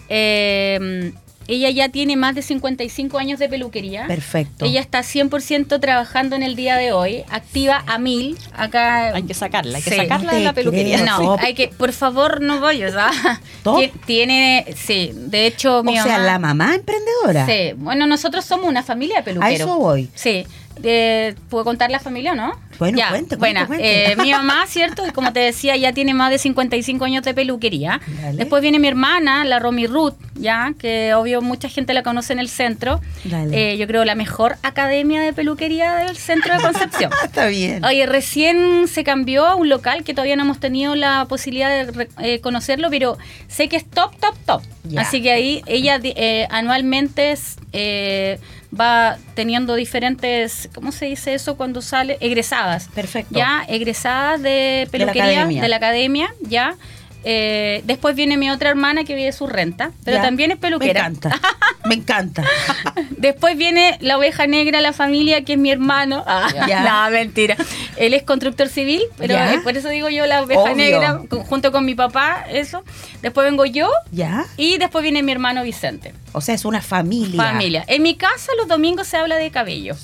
eh, 0.09 1.13
ella 1.49 1.71
ya 1.71 1.89
tiene 1.89 2.17
más 2.17 2.35
de 2.35 2.43
55 2.43 3.19
años 3.19 3.39
de 3.39 3.49
peluquería. 3.49 4.07
Perfecto. 4.07 4.65
Ella 4.65 4.81
está 4.81 5.01
100% 5.03 5.81
trabajando 5.81 6.35
en 6.37 6.43
el 6.43 6.57
día 6.57 6.77
de 6.77 6.93
hoy, 6.93 7.25
activa 7.31 7.85
a 7.87 7.99
mil. 7.99 8.37
Acá 8.55 9.15
Hay 9.15 9.23
que 9.23 9.35
sacarla, 9.35 9.79
hay 9.79 9.83
que 9.85 9.91
Sí. 9.91 9.97
sacarla 9.97 10.33
de 10.35 10.41
la 10.41 10.53
peluquería. 10.53 11.01
creo. 11.03 11.07
No, 11.19 11.19
Top. 11.37 11.41
hay 11.43 11.55
que, 11.55 11.69
por 11.69 11.93
favor, 11.93 12.41
no 12.41 12.61
vayas. 12.61 12.95
¿ah? 12.97 13.11
Top. 13.63 13.79
Tie- 13.81 13.93
Tiene, 14.07 14.67
sí, 14.77 15.11
de 15.15 15.47
hecho, 15.47 15.81
o 15.81 15.93
sea, 15.93 16.19
la 16.19 16.39
mamá 16.39 16.75
emprendedora. 16.75 17.47
Sí, 17.47 17.73
bueno, 17.77 18.07
nosotros 18.07 18.45
somos 18.45 18.67
una 18.69 18.83
familia 18.83 19.17
de 19.17 19.21
A 19.21 19.25
peluqueros. 19.25 19.61
eso 19.61 19.79
voy. 19.79 20.09
Sí, 20.15 20.47
eh, 20.83 21.35
¿puedo 21.49 21.65
contar 21.65 21.91
la 21.91 22.01
familia 22.01 22.33
o 22.33 22.35
no? 22.35 22.53
Bueno, 22.79 22.99
Ya, 22.99 23.09
cuente, 23.09 23.37
cuente. 23.37 23.67
Eh, 23.81 24.17
mi 24.17 24.31
mamá, 24.31 24.67
¿cierto? 24.67 25.07
Y 25.07 25.11
como 25.11 25.33
te 25.33 25.41
decía, 25.41 25.77
ya 25.77 25.93
tiene 25.93 26.13
más 26.15 26.31
de 26.31 26.39
55 26.39 27.05
años 27.05 27.25
de 27.25 27.33
peluquería. 27.33 28.01
Dale. 28.21 28.37
Después 28.37 28.61
viene 28.63 28.79
mi 28.79 28.89
hermana, 28.89 29.45
la 29.45 29.59
Romy 29.59 29.87
Ruth, 29.87 30.15
ya, 30.35 30.75
que 30.79 31.15
obvio 31.15 31.41
mucha 31.41 31.69
gente 31.69 31.95
la 31.95 32.03
conoce 32.03 32.35
en 32.35 32.39
el 32.39 32.49
centro. 32.49 33.01
Eh, 33.53 33.77
yo 33.79 33.87
creo 33.87 34.05
la 34.05 34.15
mejor 34.15 34.57
academia 34.63 35.23
de 35.23 35.33
peluquería 35.33 35.95
del 35.97 36.17
centro 36.17 36.55
de 36.55 36.61
Concepción. 36.61 37.11
Está 37.25 37.47
bien. 37.47 37.85
Oye, 37.85 38.05
recién 38.07 38.89
se 38.89 39.05
cambió 39.05 39.47
a 39.47 39.55
un 39.55 39.69
local 39.69 40.05
que 40.05 40.13
todavía 40.13 40.37
no 40.37 40.43
hemos 40.43 40.61
tenido 40.61 40.95
la 40.95 41.25
posibilidad 41.29 41.87
de 41.87 42.09
eh, 42.21 42.41
conocerlo, 42.41 42.91
pero 42.91 43.17
sé 43.49 43.69
que 43.69 43.77
es 43.77 43.89
top, 43.89 44.15
top, 44.21 44.35
top. 44.45 44.63
Ya. 44.85 45.01
Así 45.01 45.23
que 45.23 45.33
ahí 45.33 45.63
ella 45.67 45.99
anualmente 46.51 47.33
es, 47.33 47.57
va 48.79 49.19
teniendo 49.35 49.75
diferentes, 49.75 50.69
¿cómo 50.75 50.93
se 50.93 51.07
dice 51.07 51.35
eso 51.35 51.57
cuando 51.57 51.83
sale? 51.83 52.19
Egresadas. 52.21 52.89
Perfecto. 52.95 53.39
Ya, 53.39 53.65
egresadas 53.69 54.43
de 54.43 54.85
la 54.85 54.91
peluquería 54.91 55.41
academia. 55.41 55.63
de 55.63 55.69
la 55.69 55.77
academia, 55.77 56.35
ya. 56.43 56.77
Eh, 57.29 57.83
después 57.87 58.15
viene 58.15 58.37
mi 58.37 58.51
otra 58.51 58.71
hermana 58.71 59.03
que 59.03 59.17
vive 59.17 59.33
su 59.33 59.49
renta, 59.49 59.91
pero 60.05 60.19
Ya. 60.19 60.23
también 60.23 60.53
es 60.53 60.59
peluquera. 60.59 61.03
Me 61.03 61.09
encanta. 61.17 61.41
Me 61.87 61.95
encanta. 61.97 62.45
Después 63.17 63.57
viene 63.57 63.99
la 64.01 64.17
oveja 64.17 64.47
negra, 64.47 64.81
la 64.81 64.93
familia, 64.93 65.45
que 65.45 65.55
es 65.55 65.59
mi 65.59 65.73
hermano. 65.73 66.23
Ah, 66.25 66.49
Ya. 66.69 66.83
no, 67.07 67.11
mentira. 67.11 67.57
Él 67.97 68.15
es 68.15 68.23
constructor 68.23 68.69
civil, 68.69 69.03
pero 69.19 69.35
eh, 69.35 69.59
por 69.65 69.77
eso 69.77 69.89
digo 69.89 70.09
yo 70.09 70.25
la 70.27 70.43
oveja 70.43 70.61
Obvio. 70.61 70.77
negra, 70.77 71.21
junto 71.49 71.73
con 71.73 71.85
mi 71.85 71.97
papá, 71.97 72.45
eso. 72.49 72.85
Después 73.23 73.45
vengo 73.51 73.65
yo 73.65 73.91
¿Ya? 74.13 74.45
y 74.57 74.79
después 74.79 75.03
viene 75.03 75.25
mi 75.25 75.33
hermano 75.33 75.65
Vicente. 75.65 76.15
O 76.33 76.41
sea, 76.41 76.55
es 76.55 76.65
una 76.65 76.81
familia. 76.81 77.43
Familia. 77.43 77.85
En 77.89 78.03
mi 78.03 78.15
casa 78.15 78.53
los 78.57 78.69
domingos 78.69 79.09
se 79.09 79.17
habla 79.17 79.35
de 79.37 79.51
cabello. 79.51 79.97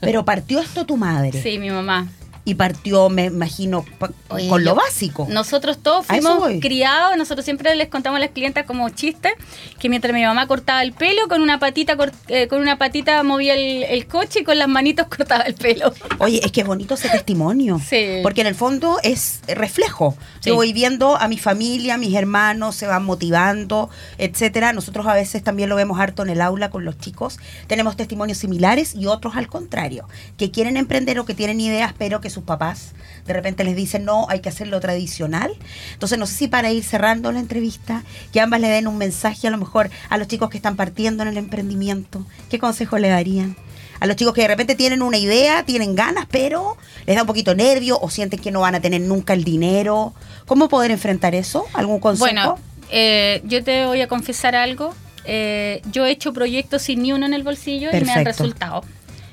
Pero 0.00 0.24
partió 0.24 0.58
esto 0.60 0.84
tu 0.86 0.96
madre. 0.96 1.40
Sí, 1.40 1.58
mi 1.58 1.70
mamá. 1.70 2.08
Y 2.44 2.54
partió, 2.54 3.08
me 3.08 3.26
imagino, 3.26 3.84
Oye, 4.28 4.48
con 4.48 4.64
lo 4.64 4.74
básico. 4.74 5.26
Nosotros 5.30 5.78
todos 5.78 6.06
fuimos 6.06 6.42
criados, 6.60 7.16
nosotros 7.16 7.44
siempre 7.44 7.74
les 7.76 7.88
contamos 7.88 8.16
a 8.16 8.20
las 8.20 8.30
clientas 8.30 8.66
como 8.66 8.88
chiste, 8.90 9.34
que 9.78 9.88
mientras 9.88 10.12
mi 10.12 10.24
mamá 10.24 10.48
cortaba 10.48 10.82
el 10.82 10.92
pelo, 10.92 11.28
con 11.28 11.40
una 11.40 11.60
patita 11.60 11.96
eh, 12.28 12.48
con 12.48 12.60
una 12.60 12.78
patita 12.78 13.22
movía 13.22 13.54
el, 13.54 13.84
el 13.84 14.06
coche 14.06 14.40
y 14.40 14.44
con 14.44 14.58
las 14.58 14.68
manitos 14.68 15.06
cortaba 15.16 15.44
el 15.44 15.54
pelo. 15.54 15.92
Oye, 16.18 16.40
es 16.44 16.50
que 16.50 16.62
es 16.62 16.66
bonito 16.66 16.94
ese 16.94 17.08
testimonio. 17.08 17.80
Sí. 17.86 18.18
Porque 18.22 18.40
en 18.40 18.48
el 18.48 18.54
fondo 18.54 18.98
es 19.02 19.40
reflejo. 19.46 20.16
Sí. 20.40 20.50
Yo 20.50 20.56
voy 20.56 20.72
viendo 20.72 21.16
a 21.16 21.28
mi 21.28 21.38
familia, 21.38 21.94
a 21.94 21.98
mis 21.98 22.14
hermanos, 22.14 22.74
se 22.74 22.86
van 22.86 23.04
motivando, 23.04 23.88
etcétera. 24.18 24.72
Nosotros 24.72 25.06
a 25.06 25.14
veces 25.14 25.44
también 25.44 25.68
lo 25.68 25.76
vemos 25.76 26.00
harto 26.00 26.22
en 26.22 26.30
el 26.30 26.40
aula 26.40 26.70
con 26.70 26.84
los 26.84 26.98
chicos. 26.98 27.38
Tenemos 27.68 27.96
testimonios 27.96 28.38
similares 28.38 28.94
y 28.94 29.06
otros 29.06 29.36
al 29.36 29.46
contrario, 29.46 30.08
que 30.36 30.50
quieren 30.50 30.76
emprender 30.76 31.18
o 31.18 31.24
que 31.24 31.34
tienen 31.34 31.60
ideas, 31.60 31.94
pero 31.96 32.20
que 32.20 32.30
sus 32.32 32.44
papás 32.44 32.94
de 33.26 33.32
repente 33.32 33.64
les 33.64 33.76
dicen, 33.76 34.04
no, 34.04 34.26
hay 34.28 34.40
que 34.40 34.48
hacerlo 34.48 34.80
tradicional. 34.80 35.54
Entonces, 35.92 36.18
no 36.18 36.26
sé 36.26 36.34
si 36.34 36.48
para 36.48 36.70
ir 36.70 36.82
cerrando 36.82 37.30
la 37.32 37.38
entrevista, 37.38 38.02
que 38.32 38.40
ambas 38.40 38.60
le 38.60 38.68
den 38.68 38.86
un 38.86 38.98
mensaje 38.98 39.46
a 39.46 39.50
lo 39.50 39.58
mejor 39.58 39.90
a 40.08 40.18
los 40.18 40.28
chicos 40.28 40.50
que 40.50 40.56
están 40.56 40.76
partiendo 40.76 41.22
en 41.22 41.28
el 41.28 41.36
emprendimiento. 41.36 42.24
¿Qué 42.50 42.58
consejo 42.58 42.98
le 42.98 43.08
darían? 43.08 43.56
A 44.00 44.06
los 44.06 44.16
chicos 44.16 44.34
que 44.34 44.42
de 44.42 44.48
repente 44.48 44.74
tienen 44.74 45.02
una 45.02 45.16
idea, 45.16 45.62
tienen 45.64 45.94
ganas, 45.94 46.26
pero 46.28 46.76
les 47.06 47.14
da 47.14 47.22
un 47.22 47.28
poquito 47.28 47.54
nervio 47.54 47.98
o 48.00 48.10
sienten 48.10 48.40
que 48.40 48.50
no 48.50 48.60
van 48.60 48.74
a 48.74 48.80
tener 48.80 49.00
nunca 49.00 49.32
el 49.32 49.44
dinero. 49.44 50.12
¿Cómo 50.46 50.68
poder 50.68 50.90
enfrentar 50.90 51.36
eso? 51.36 51.66
¿Algún 51.72 52.00
consejo? 52.00 52.24
Bueno, 52.24 52.58
eh, 52.90 53.42
yo 53.44 53.62
te 53.62 53.86
voy 53.86 54.00
a 54.00 54.08
confesar 54.08 54.56
algo. 54.56 54.92
Eh, 55.24 55.82
yo 55.92 56.04
he 56.04 56.10
hecho 56.10 56.32
proyectos 56.32 56.82
sin 56.82 57.02
ni 57.02 57.12
uno 57.12 57.26
en 57.26 57.34
el 57.34 57.44
bolsillo 57.44 57.90
y 57.92 58.00
me 58.00 58.10
han 58.10 58.24
resultado. 58.24 58.82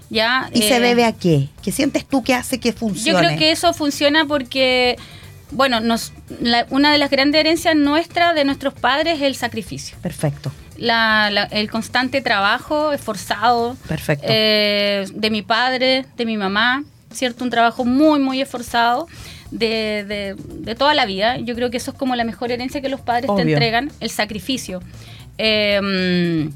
¿Ya? 0.10 0.50
¿Y 0.54 0.64
se 0.64 0.78
Eh, 0.78 0.80
debe 0.80 1.06
a 1.06 1.12
qué? 1.14 1.50
¿Qué 1.62 1.72
sientes 1.72 2.06
tú 2.06 2.24
que 2.24 2.34
hace 2.34 2.60
que 2.60 2.72
Yo 2.72 2.78
funcione? 2.78 3.20
creo 3.28 3.38
que 3.40 3.52
eso 3.52 3.74
funciona 3.74 4.26
porque, 4.26 4.96
bueno, 5.52 5.80
nos, 5.82 6.14
la- 6.42 6.66
una 6.72 6.92
de 6.92 6.98
las 6.98 7.12
grandes 7.12 7.40
herencias 7.40 7.76
nuestras, 7.76 8.34
de 8.34 8.44
nuestros 8.44 8.74
padres, 8.74 9.18
es 9.18 9.22
el 9.24 9.36
sacrificio. 9.36 9.98
Perfecto, 10.02 10.52
La- 10.78 11.30
la- 11.32 11.44
el 11.44 11.70
constante 11.70 12.22
trabajo 12.22 12.92
esforzado 12.92 13.76
perfecto. 13.88 14.26
eh, 14.30 15.06
de 15.14 15.30
mi 15.30 15.42
padre, 15.44 16.06
de 16.18 16.26
mi 16.26 16.38
mamá, 16.38 16.84
¿cierto? 17.14 17.44
Un 17.44 17.50
trabajo 17.52 17.86
muy, 17.86 18.20
muy 18.20 18.42
esforzado 18.42 19.08
de, 19.52 20.06
de- 20.08 20.36
de 20.38 20.76
toda 20.76 20.94
la 20.96 21.06
vida. 21.06 21.38
Yo 21.38 21.54
creo 21.54 21.70
que 21.70 21.78
eso 21.78 21.92
es 21.92 21.98
como 21.98 22.16
la 22.16 22.24
mejor 22.24 22.52
herencia 22.52 22.82
que 22.82 22.90
los 22.90 23.02
padres 23.02 23.30
Obvio. 23.30 23.46
te 23.46 23.52
entregan, 23.52 23.92
el 24.00 24.10
sacrificio. 24.10 24.82
Eh, 25.38 26.50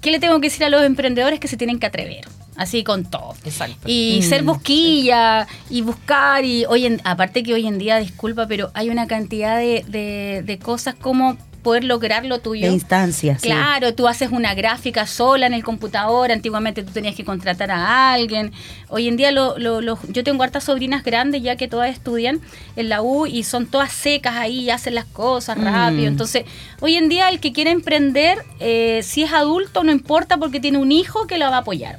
¿Qué 0.00 0.10
le 0.10 0.18
tengo 0.18 0.40
que 0.40 0.46
decir 0.48 0.64
a 0.64 0.68
los 0.70 0.82
emprendedores? 0.82 1.40
Que 1.40 1.48
se 1.48 1.56
tienen 1.56 1.78
que 1.78 1.86
atrever. 1.86 2.26
Así 2.56 2.84
con 2.84 3.04
todo. 3.04 3.34
Exacto. 3.44 3.76
Y 3.86 4.20
Mm, 4.20 4.22
ser 4.28 4.42
busquilla 4.42 5.46
y 5.70 5.80
buscar. 5.82 6.44
Y 6.44 6.64
hoy 6.66 6.86
en, 6.86 7.00
aparte 7.04 7.42
que 7.42 7.54
hoy 7.54 7.66
en 7.66 7.78
día, 7.78 7.96
disculpa, 7.98 8.46
pero 8.46 8.70
hay 8.74 8.90
una 8.90 9.06
cantidad 9.06 9.56
de, 9.58 9.84
de- 9.88 10.42
de 10.44 10.58
cosas 10.58 10.94
como 10.94 11.36
poder 11.62 11.84
lograr 11.84 12.24
lo 12.24 12.38
tuyo. 12.40 12.66
de 12.66 12.72
instancias. 12.72 13.40
sí. 13.42 13.48
Claro, 13.48 13.94
tú 13.94 14.08
haces 14.08 14.30
una 14.32 14.54
gráfica 14.54 15.06
sola 15.06 15.46
en 15.46 15.54
el 15.54 15.62
computador, 15.64 16.32
antiguamente 16.32 16.82
tú 16.82 16.92
tenías 16.92 17.14
que 17.14 17.24
contratar 17.24 17.70
a 17.70 18.12
alguien. 18.12 18.52
Hoy 18.88 19.08
en 19.08 19.16
día 19.16 19.30
lo, 19.32 19.58
lo- 19.58 19.80
lo- 19.80 19.98
yo 20.08 20.24
tengo 20.24 20.42
hartas 20.42 20.64
sobrinas 20.64 21.04
grandes 21.04 21.42
ya 21.42 21.56
que 21.56 21.68
todas 21.68 21.90
estudian 21.90 22.40
en 22.76 22.88
la 22.88 23.02
U 23.02 23.26
y 23.26 23.42
son 23.44 23.66
todas 23.66 23.92
secas 23.92 24.36
ahí 24.36 24.60
y 24.60 24.70
hacen 24.70 24.94
las 24.94 25.04
cosas 25.06 25.56
Mm. 25.58 25.64
rápido. 25.64 26.06
Entonces, 26.08 26.44
hoy 26.80 26.96
en 26.96 27.08
día 27.08 27.28
el 27.28 27.40
que 27.40 27.52
quiere 27.52 27.70
emprender, 27.70 28.38
eh, 28.58 29.00
si 29.02 29.22
es 29.22 29.32
adulto, 29.32 29.84
no 29.84 29.92
importa 29.92 30.36
porque 30.38 30.60
tiene 30.60 30.78
un 30.78 30.92
hijo 30.92 31.26
que 31.26 31.38
lo 31.38 31.50
va 31.50 31.56
a 31.56 31.60
apoyar. 31.60 31.98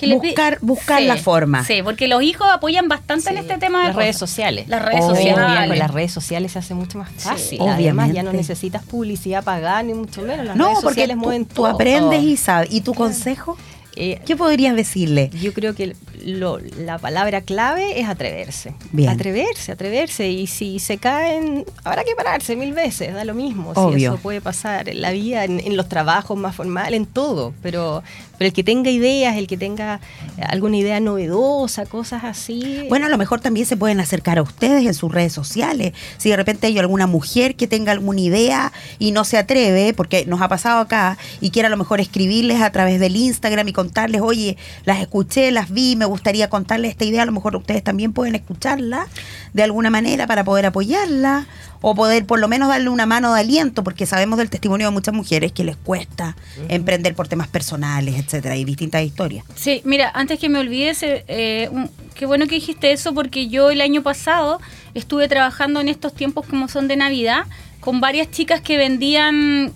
Que 0.00 0.14
Buscar- 0.14 0.58
buscar 0.60 1.02
la 1.02 1.16
forma. 1.16 1.64
Sí, 1.64 1.82
porque 1.82 2.08
los 2.08 2.22
hijos 2.22 2.46
apoyan 2.50 2.88
bastante 2.88 3.30
en 3.30 3.38
este 3.38 3.58
tema 3.58 3.80
de 3.82 3.86
las 3.88 3.96
redes 3.96 4.16
sociales. 4.16 4.66
Las 4.68 4.82
redes 4.84 5.04
sociales. 5.04 5.68
con 5.68 5.78
las 5.78 5.90
redes 5.92 6.12
sociales 6.12 6.52
se 6.52 6.58
hace 6.58 6.74
mucho 6.74 6.98
más 6.98 7.10
fácil. 7.16 7.60
Obviamente. 7.60 8.14
ya 8.14 8.22
no 8.22 8.32
necesitas 8.32 8.82
publicidad 8.84 9.44
pagada 9.44 9.82
ni 9.82 9.94
mucho 9.94 10.22
menos. 10.22 10.46
Las 10.46 10.56
No, 10.56 10.66
redes 10.68 10.78
porque 10.82 10.94
sociales 11.02 11.16
tú, 11.16 11.20
mueven 11.22 11.44
tú 11.44 11.54
todo. 11.54 11.66
aprendes 11.66 12.22
y 12.22 12.36
sabes. 12.36 12.68
¿Y 12.72 12.80
tu 12.80 12.94
consejo? 12.94 13.56
Eh, 13.96 14.20
¿Qué 14.24 14.36
podrías 14.36 14.74
decirle? 14.76 15.30
Yo 15.42 15.52
creo 15.52 15.74
que 15.74 15.94
lo- 16.24 16.58
la 16.78 16.98
palabra 16.98 17.40
clave 17.40 18.00
es 18.00 18.08
atreverse. 18.08 18.74
Bien. 18.92 19.08
Atreverse, 19.10 19.72
atreverse. 19.72 20.28
Y 20.30 20.46
si 20.46 20.78
se 20.78 20.98
caen, 20.98 21.64
habrá 21.84 22.04
que 22.04 22.14
pararse 22.14 22.56
mil 22.56 22.72
veces, 22.72 23.12
da 23.14 23.24
lo 23.24 23.34
mismo. 23.34 23.74
Si 23.74 23.80
Obvio. 23.80 24.14
eso 24.14 24.22
puede 24.22 24.40
pasar 24.40 24.88
en 24.88 25.00
la 25.00 25.10
vida, 25.10 25.44
en, 25.44 25.60
en 25.60 25.76
los 25.76 25.88
trabajos 25.88 26.36
más 26.38 26.54
formales, 26.54 26.94
en 26.98 27.06
todo. 27.06 27.52
Pero, 27.62 28.02
pero 28.38 28.46
el 28.48 28.52
que 28.52 28.64
tenga 28.64 28.90
ideas, 28.90 29.36
el 29.36 29.46
que 29.46 29.56
tenga 29.56 30.00
eh, 30.38 30.42
alguna 30.48 30.76
idea 30.76 31.00
novedosa, 31.00 31.86
cosas 31.86 32.24
así. 32.24 32.86
Bueno, 32.88 33.06
a 33.06 33.08
lo 33.08 33.18
mejor 33.18 33.40
también 33.40 33.66
se 33.66 33.76
pueden 33.76 34.00
acercar 34.00 34.38
a 34.38 34.42
ustedes 34.42 34.86
en 34.86 34.94
sus 34.94 35.12
redes 35.12 35.32
sociales. 35.32 35.92
Si 36.18 36.30
de 36.30 36.36
repente 36.36 36.66
hay 36.66 36.78
alguna 36.78 37.06
mujer 37.06 37.54
que 37.56 37.66
tenga 37.66 37.92
alguna 37.92 38.20
idea 38.20 38.72
y 38.98 39.12
no 39.12 39.24
se 39.24 39.38
atreve, 39.38 39.92
porque 39.94 40.24
nos 40.26 40.40
ha 40.40 40.48
pasado 40.48 40.80
acá, 40.80 41.18
y 41.40 41.50
quiera 41.50 41.66
a 41.68 41.70
lo 41.70 41.76
mejor 41.76 42.00
escribirles 42.00 42.60
a 42.62 42.70
través 42.72 43.00
del 43.00 43.16
Instagram 43.16 43.68
y 43.68 43.72
contarles, 43.72 44.20
oye, 44.20 44.56
las 44.84 45.00
escuché, 45.00 45.50
las 45.50 45.70
vi, 45.70 45.96
me 45.96 46.04
gustaría 46.10 46.48
contarles 46.50 46.90
esta 46.92 47.04
idea, 47.04 47.22
a 47.22 47.26
lo 47.26 47.32
mejor 47.32 47.56
ustedes 47.56 47.82
también 47.82 48.12
pueden 48.12 48.34
escucharla 48.34 49.06
de 49.54 49.62
alguna 49.62 49.90
manera 49.90 50.26
para 50.26 50.44
poder 50.44 50.66
apoyarla 50.66 51.46
o 51.80 51.94
poder 51.94 52.26
por 52.26 52.38
lo 52.38 52.46
menos 52.48 52.68
darle 52.68 52.90
una 52.90 53.06
mano 53.06 53.32
de 53.32 53.40
aliento, 53.40 53.82
porque 53.82 54.04
sabemos 54.04 54.38
del 54.38 54.50
testimonio 54.50 54.88
de 54.88 54.92
muchas 54.92 55.14
mujeres 55.14 55.52
que 55.52 55.64
les 55.64 55.76
cuesta 55.76 56.36
emprender 56.68 57.14
por 57.14 57.26
temas 57.26 57.48
personales, 57.48 58.16
etcétera, 58.16 58.56
y 58.56 58.64
distintas 58.64 59.02
historias. 59.02 59.44
Sí, 59.54 59.80
mira, 59.84 60.10
antes 60.14 60.38
que 60.38 60.48
me 60.50 60.58
olvides, 60.58 61.02
eh, 61.02 61.24
eh, 61.28 61.68
un- 61.72 61.90
qué 62.14 62.26
bueno 62.26 62.46
que 62.46 62.56
dijiste 62.56 62.92
eso 62.92 63.14
porque 63.14 63.48
yo 63.48 63.70
el 63.70 63.80
año 63.80 64.02
pasado 64.02 64.60
estuve 64.92 65.26
trabajando 65.28 65.80
en 65.80 65.88
estos 65.88 66.12
tiempos 66.14 66.44
como 66.46 66.68
son 66.68 66.86
de 66.86 66.96
Navidad 66.96 67.44
con 67.80 67.98
varias 68.00 68.30
chicas 68.30 68.60
que 68.60 68.76
vendían 68.76 69.72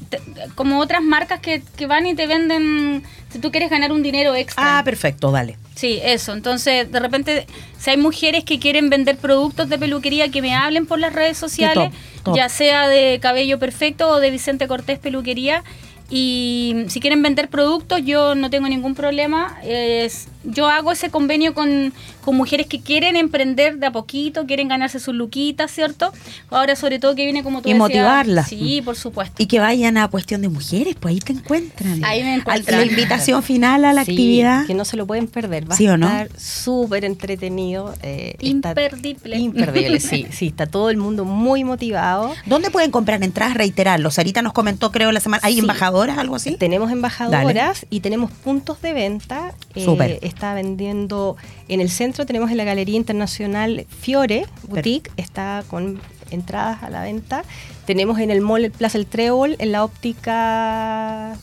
como 0.57 0.79
otras 0.81 1.01
marcas 1.03 1.41
que, 1.41 1.63
que 1.77 1.87
van 1.87 2.07
y 2.07 2.15
te 2.15 2.27
venden 2.27 3.03
si 3.33 3.39
tú 3.39 3.51
quieres 3.51 3.71
ganar 3.71 3.93
un 3.93 4.03
dinero 4.03 4.35
extra. 4.35 4.79
Ah, 4.79 4.85
perfecto, 4.85 5.31
dale. 5.31 5.57
Sí, 5.75 5.99
eso. 6.03 6.33
Entonces, 6.33 6.91
de 6.91 7.01
repente, 7.01 7.47
si 7.79 7.91
hay 7.91 7.97
mujeres 7.97 8.45
que 8.45 8.59
quieren 8.61 8.91
vender 8.91 9.17
productos 9.17 9.69
de 9.69 9.77
peluquería, 9.79 10.31
que 10.31 10.41
me 10.41 10.55
hablen 10.55 10.87
por 10.87 10.99
las 11.01 11.13
redes 11.13 11.37
sociales, 11.37 11.91
top, 11.91 12.23
top. 12.25 12.37
ya 12.37 12.49
sea 12.49 12.87
de 12.89 13.19
Cabello 13.21 13.59
Perfecto 13.59 14.09
o 14.09 14.21
de 14.21 14.31
Vicente 14.31 14.69
Cortés 14.69 14.99
Peluquería. 15.01 15.65
Y 16.11 16.85
si 16.89 17.01
quieren 17.01 17.23
vender 17.23 17.49
productos, 17.49 18.03
yo 18.05 18.35
no 18.35 18.51
tengo 18.51 18.69
ningún 18.69 18.95
problema. 18.95 19.59
Es- 19.65 20.29
yo 20.45 20.69
hago 20.69 20.93
ese 20.93 21.11
convenio 21.11 21.55
con, 21.55 21.93
con 22.25 22.37
mujeres 22.37 22.67
que 22.67 22.81
quieren 22.81 23.17
emprender 23.17 23.79
de 23.79 23.87
a 23.87 23.93
poquito, 23.93 24.47
quieren 24.47 24.69
ganarse 24.69 25.01
sus 25.01 25.15
luquitas, 25.15 25.71
¿cierto? 25.71 26.13
Ahora, 26.51 26.77
sobre 26.77 26.99
todo, 26.99 27.15
que 27.15 27.25
viene 27.25 27.43
como 27.43 27.63
tú 27.63 27.69
Y 27.69 27.73
decías- 27.73 27.79
motivarlas. 27.79 28.49
Sí, 28.49 28.83
por 28.85 28.97
supuesto. 28.97 29.43
Y 29.43 29.47
que 29.47 29.59
vayan 29.61 29.97
a 29.99 30.09
Cuestión 30.09 30.43
de 30.43 30.49
Mujeres, 30.49 30.95
pues 31.01 31.13
ahí 31.15 31.21
te 31.21 31.33
encuentran. 31.33 32.05
Ahí 32.05 32.23
me 32.23 32.35
encuentran. 32.35 32.81
La 32.81 32.87
invitación 32.87 33.43
final 33.43 33.85
a 33.85 33.93
la 33.93 34.05
Sí, 34.05 34.13
actividad. 34.13 34.67
Que 34.67 34.75
no 34.75 34.85
se 34.85 34.97
lo 34.97 35.07
pueden 35.07 35.27
perder. 35.29 35.71
Va 35.71 35.77
¿Sí 35.77 35.87
a 35.87 35.95
o 35.95 35.97
no? 35.97 36.07
estar 36.07 36.29
súper 36.41 37.05
entretenido. 37.05 37.95
eh, 38.03 38.37
Imperdible. 38.41 39.37
Imperdible, 39.39 40.01
sí. 40.01 40.27
Sí, 40.35 40.47
está 40.49 40.67
todo 40.67 40.91
el 40.91 40.97
mundo 40.97 41.25
muy 41.25 41.65
motivado. 41.65 42.33
¿Dónde 42.47 42.71
pueden 42.71 42.91
comprar 42.91 43.23
entradas? 43.23 43.55
Reiterarlo. 43.55 44.11
Sarita 44.11 44.43
nos 44.43 44.53
comentó, 44.53 44.91
creo, 44.91 45.13
la 45.13 45.21
semana. 45.21 45.41
¿Hay 45.45 45.55
Sí. 45.55 45.61
embajadoras, 45.61 46.19
algo 46.19 46.35
así? 46.37 46.57
Tenemos 46.57 46.91
embajadoras 46.91 47.87
y 47.91 48.01
tenemos 48.01 48.31
puntos 48.31 48.81
de 48.83 48.93
venta. 48.93 49.53
Eh, 49.75 49.85
Súper. 49.85 50.19
Está 50.35 50.55
vendiendo 50.55 51.37
en 51.69 51.81
el 51.81 51.89
centro, 51.89 52.27
tenemos 52.27 52.51
en 52.51 52.59
la 52.59 52.65
Galería 52.65 52.97
Internacional 52.97 53.87
Fiore 53.89 54.47
Boutique, 54.69 55.11
está 55.17 55.65
con 55.69 56.01
entradas 56.31 56.83
a 56.83 56.91
la 56.91 57.03
venta. 57.03 57.45
Tenemos 57.87 58.19
en 58.19 58.31
el 58.31 58.41
mall 58.41 58.65
el 58.65 58.71
Plaza 58.71 58.99
El 58.99 59.07
Trébol, 59.07 59.57
en 59.59 59.73
la 59.73 59.85
óptica... 59.85 61.37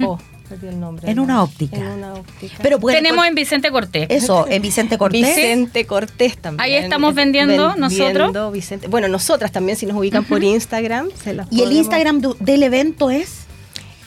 Oh, 0.00 0.18
perdí 0.48 0.68
el 0.68 0.78
nombre. 0.78 1.10
En 1.10 1.18
una 1.18 1.42
óptica. 1.42 1.76
En 1.76 1.86
una 1.86 2.14
óptica. 2.14 2.56
Pero 2.62 2.78
Tenemos 2.78 3.26
en 3.26 3.34
Vicente 3.34 3.70
Cortés. 3.70 4.06
Eso, 4.10 4.46
en 4.48 4.62
Vicente 4.62 4.98
Cortés. 4.98 5.20
Vicente 5.20 5.86
Cortés 5.86 6.36
también. 6.36 6.60
Ahí 6.60 6.74
estamos 6.74 7.14
vendiendo 7.14 7.76
nosotros. 7.76 8.52
Vicente. 8.52 8.88
Bueno, 8.88 9.08
nosotras 9.08 9.52
también, 9.52 9.76
si 9.76 9.86
nos 9.86 9.96
ubican 9.96 10.24
por 10.24 10.42
Instagram. 10.42 11.08
se 11.22 11.34
las 11.34 11.46
Y 11.50 11.62
el 11.62 11.72
Instagram 11.72 12.20
del 12.20 12.62
evento 12.62 13.10
es 13.10 13.41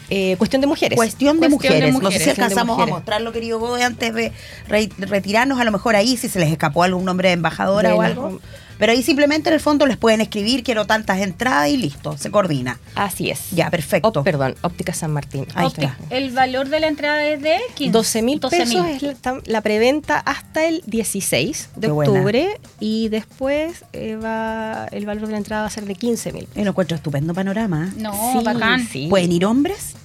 Eh, 0.10 0.36
cuestión 0.38 0.62
de 0.62 0.68
mujeres. 0.68 0.96
Cuestión 0.96 1.40
de, 1.40 1.50
Cuestión 1.50 1.74
de 1.74 1.80
mujeres. 1.80 1.94
No 1.94 2.00
sé 2.00 2.04
mujeres. 2.06 2.24
si 2.24 2.30
alcanzamos 2.30 2.74
a 2.74 2.78
mujeres. 2.78 2.94
mostrarlo, 2.94 3.32
querido 3.32 3.60
Godoy, 3.60 3.82
antes 3.82 4.14
de 4.14 4.32
re- 4.68 4.90
retirarnos. 5.00 5.60
A 5.60 5.64
lo 5.64 5.72
mejor 5.72 5.96
ahí, 5.96 6.16
si 6.18 6.30
se 6.30 6.40
les 6.40 6.52
escapó 6.52 6.84
algún 6.84 7.06
nombre 7.06 7.30
de 7.30 7.34
embajadora 7.34 7.90
De 7.90 7.96
o 7.96 8.02
algo. 8.02 8.40
Pero 8.78 8.92
ahí 8.92 9.02
simplemente 9.04 9.50
en 9.50 9.54
el 9.56 9.60
fondo 9.62 9.86
les 9.86 9.98
pueden 9.98 10.22
escribir, 10.22 10.64
quiero 10.64 10.86
tantas 10.86 11.20
entradas 11.20 11.70
y 11.70 11.78
listo, 11.78 12.18
se 12.18 12.30
coordina. 12.32 12.78
Así 12.96 13.30
es. 13.30 13.52
Ya, 13.52 13.70
perfecto. 13.70 14.12
Oh, 14.20 14.24
perdón, 14.24 14.56
Óptica 14.62 14.94
San 14.94 15.12
Martín. 15.12 15.48
Ahí 15.56 15.68
Óptica. 15.68 15.98
está. 16.02 16.16
El 16.16 16.32
valor 16.32 16.70
de 16.70 16.80
la 16.80 16.88
entrada 16.88 17.26
es 17.26 17.42
de 17.42 17.58
15, 17.76 17.92
12 17.92 18.22
mil 18.22 18.40
12.000. 18.42 18.50
pesos 18.50 18.86
es 18.88 19.02
la, 19.26 19.42
la 19.46 19.62
preventa 19.62 20.20
hasta 20.20 20.66
el 20.66 20.84
16 20.86 21.70
de 21.76 21.88
Qué 21.88 21.92
buena. 21.92 22.12
octubre 22.12 22.60
y 22.80 23.10
después 23.10 23.86
eh, 23.94 24.16
va 24.18 24.88
el 24.92 25.06
valor 25.06 25.28
de 25.28 25.32
la 25.32 25.38
entrada 25.38 25.62
va 25.64 25.68
a 25.68 25.72
ser 25.72 25.86
de 25.86 25.96
15 25.96 26.34
mil. 26.34 26.48
Y 26.56 26.64
lo 26.64 26.72
encuentro 26.72 26.96
estupendo 26.96 27.34
panorama. 27.34 27.94
No, 27.98 28.14
Sí, 28.34 28.44
bacán. 28.44 28.88
sí. 28.88 29.08
¿Pueden 29.10 29.32
ir 29.32 29.46
hombres? 29.46 29.96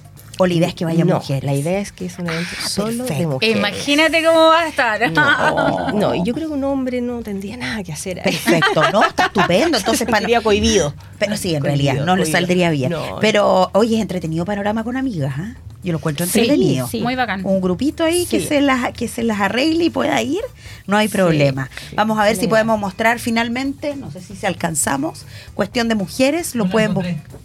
¿O 0.41 0.47
la 0.47 0.53
idea 0.55 0.67
es 0.67 0.73
que 0.73 0.85
vayan 0.85 1.07
no, 1.07 1.15
mujeres? 1.17 1.43
La 1.43 1.53
idea 1.53 1.79
es 1.79 1.91
que 1.91 2.05
es 2.07 2.17
un 2.17 2.27
evento 2.27 2.49
solo 2.67 2.91
de 2.91 2.97
perfecto. 3.03 3.29
mujeres. 3.29 3.57
Imagínate 3.57 4.23
cómo 4.23 4.39
va 4.47 4.61
a 4.61 4.67
estar. 4.67 5.11
No, 5.11 5.91
no, 5.93 6.15
y 6.15 6.23
yo 6.23 6.33
creo 6.33 6.47
que 6.47 6.53
un 6.55 6.63
hombre 6.63 6.99
no 7.01 7.21
tendría 7.21 7.57
nada 7.57 7.83
que 7.83 7.93
hacer 7.93 8.19
ahí. 8.25 8.31
Perfecto, 8.31 8.81
¿no? 8.91 9.03
Está 9.05 9.25
estupendo. 9.27 9.77
Entonces, 9.77 10.05
para 10.07 10.17
Estaría 10.17 10.41
cohibido. 10.41 10.95
Pero 11.19 11.37
sí, 11.37 11.53
en 11.53 11.61
Cohibido, 11.61 11.85
realidad, 11.91 12.05
no 12.07 12.15
le 12.15 12.25
saldría 12.25 12.71
bien. 12.71 12.91
No, 12.91 13.17
Pero, 13.21 13.69
oye, 13.73 13.97
es 13.97 14.01
entretenido 14.01 14.43
panorama 14.45 14.83
con 14.83 14.97
amigas, 14.97 15.35
¿ah? 15.37 15.53
Yo 15.83 15.91
lo 15.93 15.97
encuentro 15.97 16.25
Sí, 16.27 16.39
entretenido. 16.41 16.87
sí. 16.87 17.01
Muy 17.01 17.15
bacán. 17.15 17.41
Un 17.43 17.59
grupito 17.59 18.03
ahí 18.03 18.25
que 18.27 18.39
Sí. 18.39 18.47
se 18.47 18.61
las 18.61 18.91
que 18.93 19.07
se 19.07 19.23
las 19.23 19.41
arregle 19.41 19.83
y 19.85 19.89
pueda 19.89 20.21
ir, 20.21 20.41
no 20.85 20.95
hay 20.97 21.07
Sí, 21.07 21.13
problema. 21.17 21.69
sí, 21.89 21.95
Vamos 21.95 22.19
a 22.19 22.23
ver 22.23 22.35
si 22.35 22.47
podemos 22.47 22.79
mostrar 22.79 23.17
finalmente, 23.19 23.95
no 23.95 24.11
sé 24.11 24.21
si 24.21 24.35
se 24.35 24.45
alcanzamos, 24.45 25.25
cuestión 25.55 25.87
de 25.87 25.95
mujeres, 25.95 26.53
lo 26.55 26.65
No 26.65 26.71
pueden. 26.71 26.93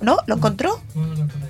¿No? 0.02 0.18
¿Lo 0.26 0.34
encontró? 0.36 0.80
No, 0.94 1.06
no 1.06 1.14
lo 1.14 1.22
encontré. 1.24 1.48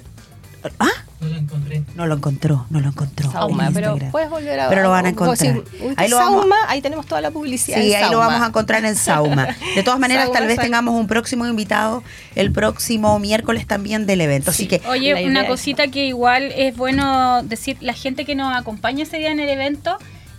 ¿Ah? 0.78 0.88
No 1.20 1.28
lo 1.28 1.36
encontré. 1.36 1.82
No 1.94 2.06
lo 2.06 2.14
encontró, 2.16 2.66
no 2.70 2.80
lo 2.80 2.88
encontró. 2.88 3.30
Sauma, 3.32 3.68
en 3.68 3.74
pero 3.74 3.96
puedes 4.12 4.28
volver 4.28 4.60
a 4.60 4.68
Pero 4.68 4.82
lo 4.82 4.90
van 4.90 5.06
a 5.06 5.08
encontrar. 5.08 5.56
uy, 5.56 5.94
Ahí 5.96 6.08
lo 6.10 6.16
vamos- 6.18 6.40
Sauma, 6.42 6.56
ahí 6.68 6.82
tenemos 6.82 7.06
toda 7.06 7.20
la 7.22 7.30
publicidad. 7.30 7.80
Sí, 7.80 7.92
en 7.94 8.04
ahí 8.04 8.10
lo 8.10 8.18
vamos 8.18 8.42
a 8.42 8.46
encontrar 8.46 8.84
en 8.84 8.94
Sauma. 8.96 9.48
De 9.74 9.82
todas 9.82 9.98
maneras, 10.00 10.24
Sauma, 10.24 10.38
tal 10.38 10.46
vez 10.46 10.56
Sauma. 10.56 10.64
tengamos 10.64 10.94
un 10.94 11.06
próximo 11.06 11.46
invitado 11.46 12.02
el 12.34 12.52
próximo 12.52 13.18
miércoles 13.18 13.66
también 13.66 14.06
del 14.06 14.20
evento. 14.20 14.50
Así 14.50 14.66
que 14.68 14.82
Oye, 14.88 15.24
una 15.26 15.42
es- 15.42 15.48
cosita 15.48 15.88
que 15.88 16.04
igual 16.06 16.52
es 16.54 16.76
bueno 16.76 17.42
decir, 17.44 17.78
la 17.80 17.94
gente 17.94 18.24
que 18.26 18.34
nos 18.34 18.54
acompaña 18.54 19.02
ese 19.04 19.16
día 19.16 19.30
en 19.32 19.40
el 19.40 19.48
evento, 19.48 19.96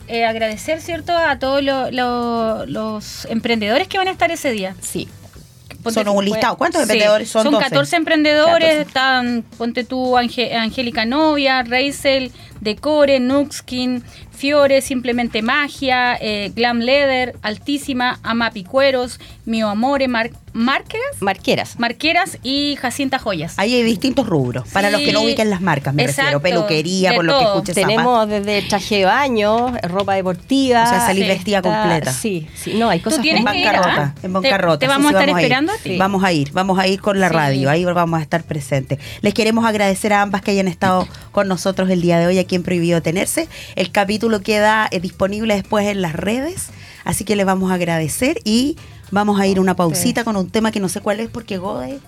eh, 0.07 0.25
agradecer, 0.25 0.79
¿cierto?, 0.81 1.17
a 1.17 1.37
todos 1.39 1.61
lo- 1.63 1.89
lo- 1.91 2.65
los 2.67 3.25
emprendedores 3.25 3.87
que 3.87 3.97
van 3.97 4.07
a 4.07 4.11
estar 4.11 4.31
ese 4.31 4.51
día. 4.51 4.75
Sí. 4.81 5.09
Son 5.93 6.07
un 6.09 6.25
listado. 6.25 6.57
¿Cuántos 6.57 6.79
sí, 6.81 6.83
emprendedores 6.83 7.29
son? 7.29 7.43
Son 7.43 7.51
12. 7.53 7.63
14 7.69 7.95
emprendedores. 7.95 8.53
14. 8.69 8.81
Están, 8.81 9.43
ponte 9.57 9.83
tú, 9.83 10.15
Ange- 10.17 10.53
Angélica 10.53 11.05
Novia, 11.05 11.63
Reisel, 11.63 12.31
Decore, 12.61 13.19
Nuxkin, 13.19 14.03
Fiore, 14.31 14.81
Simplemente 14.81 15.41
Magia, 15.41 16.15
eh, 16.21 16.51
Glam 16.55 16.79
Leather, 16.79 17.35
Altísima, 17.41 18.19
Amapi 18.23 18.63
Cueros, 18.63 19.19
Mio 19.45 19.67
Amore, 19.69 20.07
Mar 20.07 20.29
Márqueras, 20.57 21.05
Marqueras. 21.21 21.79
Marqueras 21.79 22.39
y 22.41 22.75
Jacinta 22.81 23.19
Joyas. 23.19 23.53
ahí 23.57 23.75
hay 23.75 23.83
distintos 23.83 24.25
rubros. 24.27 24.67
Para 24.69 24.89
los 24.89 25.01
que 25.01 25.13
no 25.13 25.21
ubiquen 25.21 25.49
las 25.51 25.61
marcas, 25.61 25.93
me 25.93 26.03
Exacto. 26.03 26.39
refiero. 26.39 26.41
Peluquería, 26.61 27.11
De 27.11 27.15
por 27.15 27.25
lo 27.25 27.37
que 27.37 27.45
escuches. 27.45 27.75
Tenemos 27.75 28.27
desde 28.27 28.63
traje 28.63 28.97
de 28.97 29.05
baño, 29.05 29.73
ropa 29.83 30.15
deportiva. 30.15 30.83
O 30.83 30.89
sea, 30.89 31.01
salir 31.05 31.23
sí, 31.25 31.29
vestida 31.29 31.57
está- 31.57 31.69
completa. 31.81 32.11
Sí, 32.11 32.47
sí, 32.55 32.73
no, 32.73 32.89
hay 32.89 32.99
cosas 33.01 33.21
tienes 33.21 33.39
En 33.41 33.45
bancarrota, 33.45 33.95
¿ah? 34.01 34.13
en 34.15 34.21
Te- 34.21 34.27
bancarrota. 34.29 34.79
te 34.79 34.85
sí, 34.85 34.89
vamos 34.89 35.05
a 35.05 35.09
sí, 35.09 35.15
estar 35.15 35.29
ir. 35.29 35.35
esperando. 35.35 35.73
Sí. 35.83 35.97
Vamos 35.97 36.23
a 36.23 36.31
ir, 36.33 36.51
vamos 36.53 36.79
a 36.79 36.87
ir 36.87 37.01
con 37.01 37.19
la 37.19 37.29
Sí. 37.29 37.35
radio, 37.35 37.69
ahí 37.69 37.85
vamos 37.85 38.19
a 38.19 38.23
estar 38.23 38.43
presentes. 38.43 38.97
Les 39.21 39.33
queremos 39.35 39.63
agradecer 39.65 40.11
a 40.13 40.23
ambas 40.23 40.41
que 40.41 40.51
hayan 40.51 40.67
estado 40.67 41.07
con 41.31 41.47
nosotros 41.47 41.89
el 41.91 42.01
día 42.01 42.17
de 42.17 42.25
hoy 42.27 42.39
aquí 42.39 42.55
en 42.55 42.63
Prohibido 42.63 43.01
Tenerse. 43.03 43.47
El 43.75 43.91
capítulo 43.91 44.41
queda 44.41 44.87
eh, 44.91 44.99
disponible 44.99 45.53
después 45.53 45.85
en 45.87 46.01
las 46.01 46.13
redes, 46.13 46.69
así 47.07 47.23
que 47.23 47.35
les 47.35 47.45
vamos 47.45 47.71
a 47.71 47.75
agradecer 47.75 48.39
y 48.43 48.77
vamos 49.11 49.39
a 49.39 49.47
ir 49.47 49.57
a 49.57 49.61
una 49.61 49.75
pausita 49.75 50.23
con 50.23 50.35
un 50.35 50.49
tema 50.49 50.71
que 50.71 50.79
no 50.79 50.89
sé 50.89 51.01
cuál 51.01 51.19
es 51.19 51.29
porque 51.29 51.57
Gode 51.57 51.99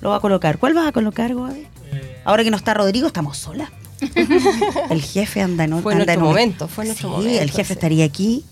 lo 0.00 0.10
va 0.10 0.16
a 0.16 0.20
colocar. 0.20 0.58
¿Cuál 0.58 0.74
vas 0.74 0.86
a 0.86 0.92
colocar, 0.92 1.32
Gode? 1.34 1.66
Eh, 1.92 2.20
Ahora 2.24 2.44
que 2.44 2.50
no 2.50 2.56
está 2.56 2.74
Rodrigo, 2.74 3.06
estamos 3.06 3.36
solas. 3.38 3.70
el 4.90 5.02
jefe 5.02 5.40
anda 5.42 5.64
en 5.64 5.82
Fue 5.82 5.92
anda 5.94 6.04
nuestro 6.04 6.12
en 6.14 6.20
un- 6.22 6.28
momento, 6.28 6.68
fue 6.68 6.84
nuestro 6.84 7.08
Sí, 7.08 7.14
momento, 7.16 7.42
el 7.42 7.50
jefe 7.50 7.64
sí. 7.64 7.72
estaría 7.72 8.04
aquí, 8.04 8.44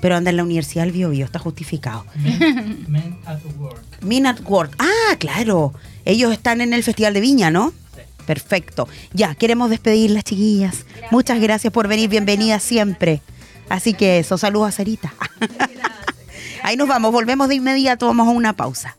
pero 0.00 0.16
anda 0.16 0.30
en 0.30 0.36
la 0.36 0.44
Universidad 0.44 0.84
del 0.84 0.92
Bio 0.92 1.10
Bio, 1.10 1.24
está 1.24 1.38
justificado. 1.38 2.04
Men, 2.16 2.84
Men 2.88 3.18
at 3.26 3.38
Work. 3.58 3.82
Men 4.02 4.26
at 4.26 4.40
Work. 4.48 4.74
Ah, 4.78 5.16
claro. 5.18 5.72
Ellos 6.04 6.32
están 6.32 6.60
en 6.60 6.72
el 6.72 6.82
Festival 6.82 7.14
de 7.14 7.20
Viña, 7.20 7.50
¿no? 7.50 7.72
Perfecto. 8.26 8.88
Ya, 9.12 9.34
queremos 9.34 9.70
despedirlas, 9.70 10.22
chiquillas. 10.24 10.84
Muchas 11.10 11.40
gracias 11.40 11.72
por 11.72 11.88
venir, 11.88 12.08
bienvenidas 12.08 12.62
siempre. 12.62 13.20
Así 13.68 13.94
que 13.94 14.18
eso, 14.18 14.38
saludos 14.38 14.68
a 14.68 14.72
Sarita. 14.72 15.14
Ahí 16.62 16.76
nos 16.76 16.88
vamos, 16.88 17.12
volvemos 17.12 17.48
de 17.48 17.56
inmediato, 17.56 18.06
vamos 18.06 18.28
a 18.28 18.30
una 18.30 18.54
pausa. 18.54 18.96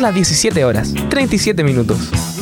Las 0.00 0.12
17 0.12 0.64
horas, 0.64 0.92
37 1.08 1.62
minutos. 1.62 2.33